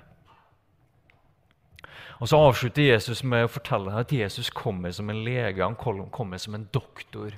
Og 2.21 2.29
Så 2.29 2.37
avslutter 2.41 2.83
Jesus 2.83 3.23
med 3.25 3.47
å 3.47 3.53
fortelle 3.53 3.93
at 3.97 4.13
Jesus 4.13 4.51
kommer 4.51 4.93
som 4.93 5.11
en 5.11 5.25
lege, 5.25 5.65
han 5.65 5.77
kommer 5.77 6.39
som 6.39 6.55
en 6.55 6.69
doktor. 6.73 7.33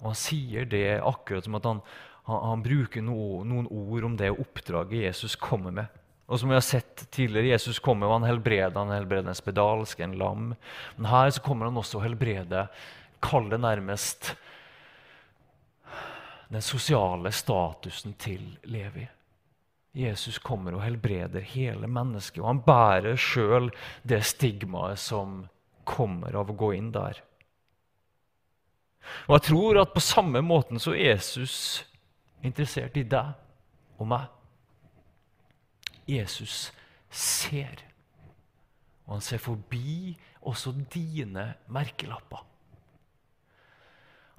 Og 0.00 0.06
Han 0.10 0.18
sier 0.18 0.66
det 0.66 1.00
akkurat 1.02 1.44
som 1.44 1.54
at 1.54 1.64
han, 1.66 1.82
han, 2.28 2.48
han 2.48 2.62
bruker 2.62 3.02
no, 3.02 3.42
noen 3.44 3.66
ord 3.66 4.04
om 4.04 4.16
det 4.16 4.30
oppdraget 4.30 5.06
Jesus 5.08 5.36
kommer 5.36 5.74
med. 5.82 6.00
Og 6.26 6.40
som 6.40 6.48
vi 6.48 6.56
har 6.56 6.64
sett 6.64 7.10
tidligere, 7.10 7.52
Jesus 7.52 7.80
kommer 7.82 8.08
og 8.08 8.20
han 8.20 8.30
helbreder 8.30 8.78
han 8.78 8.94
helbreder 8.94 9.32
en 9.32 9.36
spedalsk, 9.36 10.00
en 10.00 10.16
lam. 10.16 10.52
Men 10.96 11.10
her 11.10 11.32
så 11.34 11.42
kommer 11.44 11.68
han 11.68 11.76
også 11.76 11.98
og 11.98 12.06
helbreder, 12.06 12.70
kall 13.22 13.50
det 13.50 13.60
nærmest 13.60 14.32
den 16.52 16.62
sosiale 16.62 17.32
statusen 17.32 18.14
til 18.20 18.42
Levi. 18.68 19.04
Jesus 19.92 20.38
kommer 20.38 20.76
og 20.76 20.82
helbreder 20.84 21.44
hele 21.44 21.88
mennesket, 21.88 22.40
og 22.40 22.48
han 22.48 22.62
bærer 22.64 23.20
sjøl 23.20 23.68
det 24.08 24.22
stigmaet 24.24 25.00
som 25.00 25.42
kommer 25.88 26.36
av 26.38 26.48
å 26.48 26.56
gå 26.56 26.72
inn 26.76 26.90
der. 26.94 27.20
Og 29.26 29.36
jeg 29.36 29.48
tror 29.50 29.80
at 29.82 29.92
på 29.92 30.04
samme 30.04 30.40
måten 30.44 30.80
som 30.80 30.96
Jesus 30.96 31.84
interessert 32.42 32.96
i 32.98 33.06
deg 33.06 33.32
og 33.98 34.08
meg. 34.10 34.28
Jesus 36.08 36.70
ser, 37.12 37.82
og 39.06 39.16
han 39.16 39.24
ser 39.24 39.42
forbi 39.42 40.14
også 40.48 40.74
dine 40.92 41.52
merkelapper. 41.72 42.42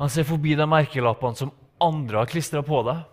Han 0.02 0.12
ser 0.12 0.26
forbi 0.28 0.56
de 0.58 0.66
merkelappene 0.68 1.40
som 1.40 1.54
andre 1.84 2.24
har 2.24 2.32
klistra 2.32 2.64
på 2.66 2.82
deg. 2.88 3.04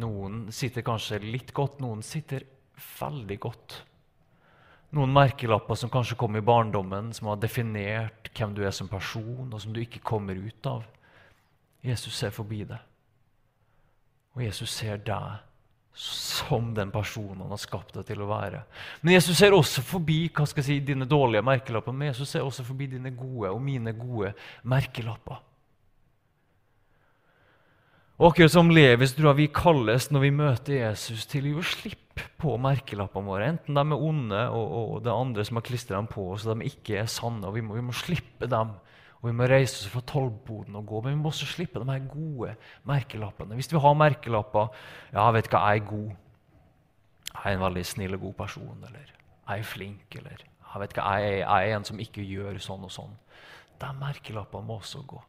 Noen 0.00 0.42
sitter 0.54 0.84
kanskje 0.86 1.22
litt 1.22 1.54
godt, 1.56 1.80
noen 1.82 2.02
sitter 2.06 2.44
veldig 3.00 3.38
godt. 3.42 3.78
Noen 4.94 5.12
merkelapper 5.14 5.78
som 5.78 5.90
kanskje 5.92 6.18
kom 6.18 6.36
i 6.36 6.44
barndommen, 6.44 7.12
som 7.14 7.30
har 7.30 7.40
definert 7.42 8.30
hvem 8.34 8.54
du 8.56 8.64
er 8.66 8.74
som 8.74 8.90
person, 8.90 9.46
og 9.46 9.58
som 9.62 9.74
du 9.74 9.80
ikke 9.82 10.02
kommer 10.02 10.38
ut 10.38 10.66
av. 10.66 10.84
Jesus 11.86 12.16
ser 12.18 12.34
forbi 12.34 12.64
det. 12.68 12.78
Og 14.36 14.44
Jesus 14.44 14.70
ser 14.72 15.00
deg 15.04 15.40
som 16.00 16.70
den 16.74 16.92
personen 16.94 17.42
han 17.42 17.52
har 17.52 17.60
skapt 17.60 17.96
deg 17.98 18.06
til 18.08 18.22
å 18.22 18.30
være. 18.30 18.62
Men 19.02 19.16
Jesus 19.16 19.36
ser 19.40 19.56
også 19.56 19.82
forbi 19.84 20.22
hva 20.32 20.46
skal 20.48 20.62
jeg 20.62 20.68
si, 20.68 20.78
dine 20.92 21.08
dårlige 21.08 21.44
merkelapper, 21.44 21.94
men 21.94 22.12
Jesus 22.12 22.30
ser 22.30 22.46
også 22.46 22.64
forbi 22.64 22.88
dine 22.94 23.12
gode 23.16 23.50
og 23.50 23.60
mine 23.64 23.92
gode 23.98 24.32
merkelapper. 24.70 25.42
Og 28.20 28.28
akkurat 28.28 28.52
som 28.52 28.68
Levis 28.68 29.14
tror 29.16 29.30
jeg 29.30 29.38
vi 29.38 29.52
kalles 29.56 30.10
når 30.12 30.24
vi 30.26 30.30
møter 30.36 30.74
Jesus, 30.76 31.24
til 31.28 31.48
å 31.48 31.54
gi 31.56 31.68
slipp 31.72 32.24
på 32.40 32.52
merkelappene 32.60 33.32
våre. 33.32 33.48
Enten 33.54 33.76
de 33.78 33.80
er 33.80 34.04
onde 34.10 34.42
og, 34.52 34.74
og 34.80 34.90
det 35.06 35.14
andre 35.14 35.46
som 35.48 35.56
har 35.56 35.64
klistra 35.64 35.96
dem 35.96 36.08
på 36.10 36.26
oss, 36.34 36.44
og 36.44 36.60
de 36.60 36.68
ikke 36.68 36.98
er 37.00 37.08
sanne. 37.08 37.48
og 37.48 37.56
vi 37.56 37.64
må, 37.64 37.78
vi 37.78 37.86
må 37.86 37.96
slippe 37.96 38.48
dem 38.50 38.74
og 39.20 39.28
vi 39.28 39.36
må 39.36 39.46
reise 39.50 39.76
oss 39.76 39.92
fra 39.92 40.00
tollboden 40.08 40.76
og 40.80 40.86
gå. 40.88 41.00
Men 41.04 41.12
vi 41.12 41.20
må 41.20 41.28
også 41.28 41.48
slippe 41.48 41.80
de 41.82 41.88
her 41.90 42.04
gode 42.08 42.54
merkelappene. 42.88 43.56
Hvis 43.58 43.68
vi 43.72 43.80
har 43.84 43.96
merkelapper 44.00 44.70
ja, 45.12 45.26
vet 45.36 45.48
ikke, 45.50 45.60
jeg 45.60 45.82
er 45.82 45.88
god. 45.90 46.12
Jeg 47.34 47.42
er 47.44 47.58
en 47.58 47.64
veldig 47.66 47.82
snill 47.86 48.16
og 48.16 48.22
god 48.24 48.38
person. 48.38 48.86
Eller 48.88 49.10
jeg 49.10 49.58
er 49.58 49.68
flink. 49.68 50.16
Eller 50.16 50.40
jeg 50.40 50.80
vet 50.82 50.94
ikke, 50.94 51.04
jeg 51.04 51.28
er, 51.28 51.36
jeg 51.42 51.68
er 51.68 51.76
en 51.76 51.84
som 51.84 52.00
ikke 52.00 52.24
gjør 52.24 52.56
sånn 52.64 52.88
og 52.88 52.94
sånn. 52.94 53.12
De 53.80 53.92
merkelappene 54.00 54.64
må 54.64 54.78
også 54.80 55.04
gå. 55.04 55.20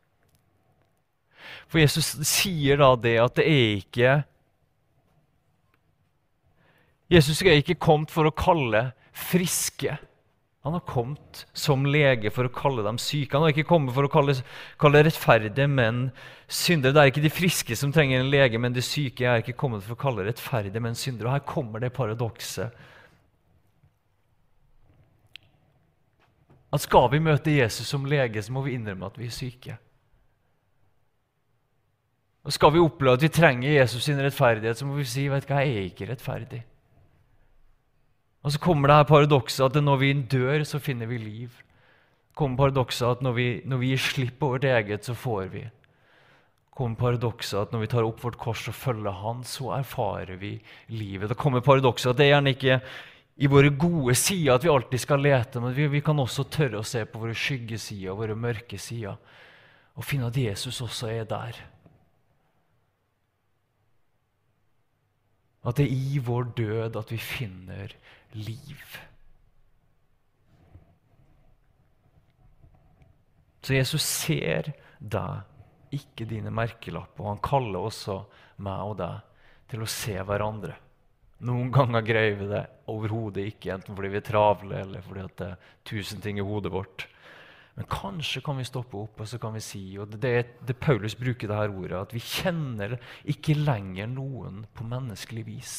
For 1.67 1.82
Jesus 1.82 2.13
sier 2.30 2.80
da 2.80 2.93
det 2.95 3.17
at 3.19 3.36
det 3.39 3.47
er 3.49 3.80
ikke 3.82 4.17
Jesus 7.12 7.41
er 7.43 7.58
ikke 7.60 7.75
kommet 7.82 8.12
for 8.13 8.30
å 8.30 8.32
kalle 8.32 8.93
friske 9.12 9.97
han 10.62 10.74
har 10.74 10.84
kommet 10.86 11.47
som 11.58 11.88
lege 11.89 12.30
for 12.30 12.45
å 12.45 12.54
kalle 12.54 12.84
dem 12.86 13.00
syke. 13.02 13.34
Han 13.34 13.47
har 13.47 13.56
ikke 13.56 13.65
kommet 13.71 13.95
for 13.95 14.06
å 14.06 14.12
kalle, 14.13 14.36
kalle 14.82 15.02
rettferdige 15.08 15.65
menn 15.65 16.04
syndere. 16.45 16.93
Det 16.93 17.02
er 17.02 17.10
ikke 17.10 17.24
de 17.24 17.34
friske 17.34 17.78
som 17.80 17.93
trenger 17.93 18.21
en 18.21 18.30
lege, 18.30 18.62
men 18.62 18.76
de 18.76 18.84
syke. 18.86 19.24
Jeg 19.26 19.32
er 19.32 19.41
ikke 19.41 19.58
kommet 19.58 19.82
for 19.82 19.97
å 19.97 20.02
kalle 20.04 20.28
rettferdige 20.28 20.84
menn 20.86 20.97
syndere. 20.97 21.32
Og 21.32 21.38
her 21.39 21.47
kommer 21.50 21.82
det 21.82 21.89
paradokset. 21.97 22.78
At 26.71 26.86
skal 26.86 27.10
vi 27.12 27.26
møte 27.26 27.58
Jesus 27.58 27.89
som 27.89 28.06
lege, 28.06 28.45
så 28.45 28.54
må 28.54 28.62
vi 28.67 28.78
innrømme 28.78 29.10
at 29.10 29.17
vi 29.17 29.28
er 29.28 29.34
syke. 29.36 29.82
Og 32.45 32.54
Skal 32.54 32.74
vi 32.74 32.82
oppleve 32.82 33.17
at 33.17 33.26
vi 33.26 33.34
trenger 33.34 33.69
Jesus 33.69 34.04
sin 34.06 34.21
rettferdighet, 34.21 34.78
så 34.78 34.86
må 34.86 34.95
vi 34.97 35.10
si 35.10 35.28
vet 35.30 35.45
du 35.45 35.54
hva, 35.54 35.65
jeg 35.65 35.78
er 35.78 35.89
ikke 35.89 36.08
rettferdig. 36.10 36.62
Og 38.41 38.54
så 38.54 38.62
kommer 38.62 38.89
det 38.89 38.97
her 38.97 39.10
paradokset 39.10 39.67
at 39.67 39.84
når 39.84 39.99
vi 40.01 40.13
dør, 40.13 40.63
så 40.65 40.82
finner 40.82 41.10
vi 41.10 41.19
liv. 41.21 41.60
Kommer 42.38 42.58
paradokset 42.58 43.17
at 43.17 43.21
når 43.21 43.38
vi, 43.38 43.47
når 43.65 43.82
vi 43.82 43.91
gir 43.91 44.01
slipp 44.01 44.39
på 44.39 44.56
vårt 44.56 44.65
eget, 44.65 45.06
så 45.06 45.13
får 45.13 45.51
vi. 45.54 45.63
Kommer 46.73 46.97
paradokset 46.97 47.60
at 47.60 47.73
når 47.73 47.84
vi 47.84 47.91
tar 47.91 48.08
opp 48.08 48.23
vårt 48.23 48.39
kors 48.41 48.63
og 48.71 48.77
følger 48.77 49.13
Han, 49.21 49.43
så 49.45 49.75
erfarer 49.77 50.39
vi 50.41 50.56
livet. 50.89 51.30
Det 51.30 51.38
kommer 51.38 51.62
paradokset 51.62 52.13
at 52.13 52.21
det 52.21 52.30
er 52.30 52.34
gjerne 52.36 52.56
ikke 52.56 52.80
i 53.41 53.49
våre 53.49 53.69
gode 53.73 54.15
sider 54.17 54.56
at 54.56 54.65
vi 54.65 54.71
alltid 54.71 55.01
skal 55.01 55.21
lete, 55.21 55.62
men 55.62 55.75
vi, 55.75 55.88
vi 55.91 56.01
kan 56.06 56.19
også 56.19 56.47
tørre 56.49 56.82
å 56.82 56.88
se 56.88 57.04
på 57.06 57.21
våre 57.21 57.36
skyggesider, 57.38 58.17
våre 58.17 58.38
mørke 58.38 58.80
sider, 58.82 59.17
og 59.97 60.08
finne 60.08 60.30
at 60.32 60.38
Jesus 60.38 60.82
også 60.82 61.12
er 61.12 61.27
der. 61.30 61.60
At 65.62 65.77
det 65.77 65.86
er 65.86 65.93
i 65.93 66.21
vår 66.25 66.54
død 66.58 66.97
at 66.97 67.12
vi 67.13 67.19
finner 67.21 67.93
liv. 68.38 69.00
Så 73.62 73.76
Jesus 73.78 74.04
ser 74.04 74.72
deg, 75.00 75.48
ikke 75.94 76.26
dine 76.26 76.54
merkelapper. 76.54 77.24
Og 77.24 77.34
han 77.36 77.44
kaller 77.46 77.88
også 77.91 78.22
meg 78.63 78.94
og 78.94 78.98
deg 79.02 79.28
til 79.72 79.84
å 79.84 79.89
se 79.89 80.15
hverandre. 80.17 80.78
Noen 81.48 81.72
ganger 81.74 82.04
greier 82.06 82.36
vi 82.38 82.50
det 82.52 82.65
overhodet 82.91 83.48
ikke, 83.50 83.74
enten 83.74 83.98
fordi 83.98 84.12
vi 84.13 84.20
er 84.20 84.28
travle 84.28 84.82
eller 84.84 85.02
fordi 85.06 85.24
det 85.39 85.48
er 85.48 85.72
tusen 85.88 86.22
ting 86.22 86.38
i 86.38 86.46
hodet 86.46 86.74
vårt. 86.74 87.08
Men 87.74 87.88
kanskje 87.89 88.44
kan 88.46 88.60
vi 88.60 88.67
stoppe 88.67 89.00
opp 89.00 89.24
og 89.24 89.30
så 89.30 89.39
kan 89.41 89.56
vi 89.56 89.63
si 89.63 89.82
og 90.02 90.12
det, 90.22 90.34
det, 90.60 90.76
Paulus 90.78 91.15
bruker 91.17 91.50
det 91.50 91.58
her 91.58 91.72
ordet, 91.74 91.98
at 91.98 92.13
vi 92.13 92.22
kjenner 92.22 92.98
ikke 93.32 93.56
lenger 93.58 94.12
noen 94.12 94.65
på 94.76 94.86
menneskelig 94.86 95.46
vis 95.48 95.76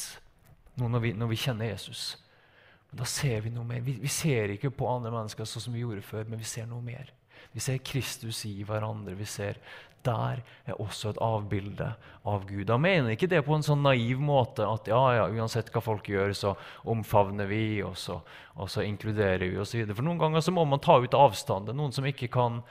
når 0.81 1.03
vi, 1.03 1.11
når 1.13 1.29
vi 1.29 1.37
kjenner 1.37 1.69
Jesus. 1.69 2.15
Men 2.93 3.01
da 3.01 3.09
ser 3.09 3.41
vi 3.41 3.49
noe 3.49 3.65
mer. 3.65 3.81
Vi, 3.81 3.97
vi 3.97 4.09
ser 4.13 4.53
ikke 4.53 4.69
på 4.69 4.85
andre 4.85 5.09
mennesker 5.09 5.47
sånn 5.49 5.65
som 5.65 5.73
vi 5.73 5.81
gjorde 5.81 6.05
før, 6.05 6.27
men 6.29 6.37
vi 6.37 6.45
ser 6.45 6.67
noe 6.69 6.83
mer. 6.85 7.09
Vi 7.53 7.61
ser 7.61 7.81
Kristus 7.81 8.43
i 8.45 8.59
hverandre. 8.61 9.15
Vi 9.17 9.25
ser 9.25 9.57
der 10.05 10.43
er 10.67 10.79
også 10.83 11.13
et 11.13 11.19
avbilde 11.23 11.87
av 12.27 12.45
Gud. 12.45 12.67
Da 12.69 12.77
mener 12.77 13.15
ikke 13.15 13.29
det 13.31 13.41
på 13.47 13.55
en 13.55 13.65
sånn 13.65 13.81
naiv 13.85 14.21
måte 14.21 14.67
at 14.67 14.89
ja, 14.91 15.01
ja, 15.17 15.25
uansett 15.31 15.71
hva 15.73 15.81
folk 15.81 16.09
gjør, 16.11 16.35
så 16.37 16.53
omfavner 16.91 17.49
vi, 17.49 17.81
og 17.87 17.95
så, 17.97 18.19
og 18.59 18.69
så 18.69 18.85
inkluderer 18.85 19.47
vi 19.47 19.61
osv. 19.63 19.87
For 19.95 20.05
noen 20.05 20.21
ganger 20.21 20.43
så 20.43 20.53
må 20.53 20.67
man 20.69 20.83
ta 20.83 20.99
ut 21.01 21.17
avstand. 21.17 21.65
Det 21.65 21.73
er 21.73 21.79
noen 21.79 21.95
som 21.95 22.05
ikke 22.09 22.29
kan 22.35 22.61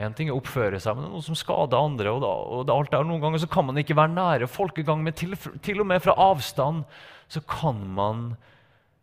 en 0.00 0.14
ting 0.16 0.30
er 0.30 0.36
oppføre 0.36 0.78
seg, 0.80 0.94
men 0.94 1.04
det 1.04 1.10
er 1.10 1.16
noen 1.16 1.26
som 1.26 1.36
skader 1.36 1.76
andre. 1.80 2.12
og, 2.14 2.22
da, 2.24 2.30
og 2.30 2.62
det, 2.68 2.76
alt 2.76 2.92
der. 2.94 3.08
Noen 3.08 3.24
ganger 3.24 3.42
så 3.42 3.48
kan 3.50 3.66
man 3.68 3.80
ikke 3.80 3.96
være 3.98 4.14
nære 4.14 4.48
folkegang, 4.48 5.02
med 5.04 5.18
til, 5.20 5.34
til 5.64 5.82
og 5.82 5.88
med 5.90 6.04
fra 6.04 6.14
avstand 6.30 6.86
så 7.32 7.42
kan 7.48 7.80
man 7.96 8.30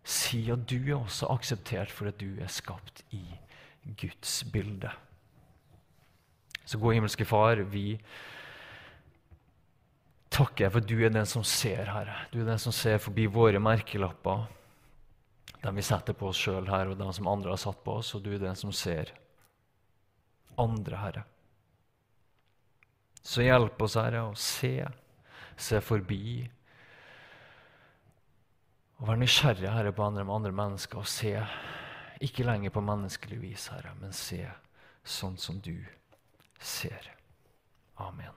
si 0.10 0.42
at 0.52 0.66
du 0.70 0.78
er 0.80 0.98
også 0.98 1.30
akseptert 1.34 1.94
for 1.94 2.10
at 2.10 2.18
du 2.22 2.40
er 2.42 2.50
skapt 2.52 3.04
i 3.16 3.24
Guds 4.00 4.42
bilde. 4.52 4.92
Så 6.66 6.78
gode 6.78 6.98
himmelske 6.98 7.26
Far, 7.26 7.62
vi 7.70 7.98
takker 10.30 10.66
deg 10.66 10.74
for 10.74 10.84
at 10.84 10.90
du 10.90 11.00
er 11.02 11.14
den 11.14 11.30
som 11.30 11.46
ser, 11.46 11.90
Herre. 11.90 12.16
Du 12.32 12.42
er 12.42 12.50
den 12.52 12.62
som 12.62 12.74
ser 12.76 13.02
forbi 13.02 13.26
våre 13.30 13.62
merkelapper, 13.62 14.46
dem 15.64 15.80
vi 15.80 15.86
setter 15.86 16.16
på 16.16 16.30
oss 16.30 16.40
sjøl 16.40 16.70
her, 16.70 16.92
og 16.92 17.00
dem 17.00 17.10
som 17.16 17.30
andre 17.30 17.56
har 17.56 17.62
satt 17.62 17.82
på 17.84 17.98
oss, 18.00 18.14
og 18.16 18.24
du 18.26 18.32
er 18.36 18.42
den 18.42 18.58
som 18.58 18.74
ser 18.76 19.12
andre, 20.60 21.02
Herre. 21.02 21.26
Så 23.26 23.44
hjelp 23.44 23.82
oss, 23.84 23.98
Herre, 24.00 24.24
å 24.30 24.38
se, 24.38 24.76
se 25.60 25.82
forbi. 25.84 26.48
Og 29.00 29.08
være 29.08 29.22
nysgjerrig 29.22 29.72
Herre, 29.72 29.94
på 29.96 30.04
andre, 30.04 30.26
andre 30.28 30.52
mennesker 30.52 31.00
og 31.00 31.08
se 31.08 31.32
ikke 32.22 32.44
lenger 32.44 32.74
på 32.76 32.84
menneskelig 32.84 33.42
vis, 33.42 33.70
Herre, 33.72 33.96
men 34.00 34.12
se 34.16 34.44
sånn 35.08 35.38
som 35.40 35.62
du 35.64 35.78
ser. 36.60 37.14
Amen. 37.96 38.36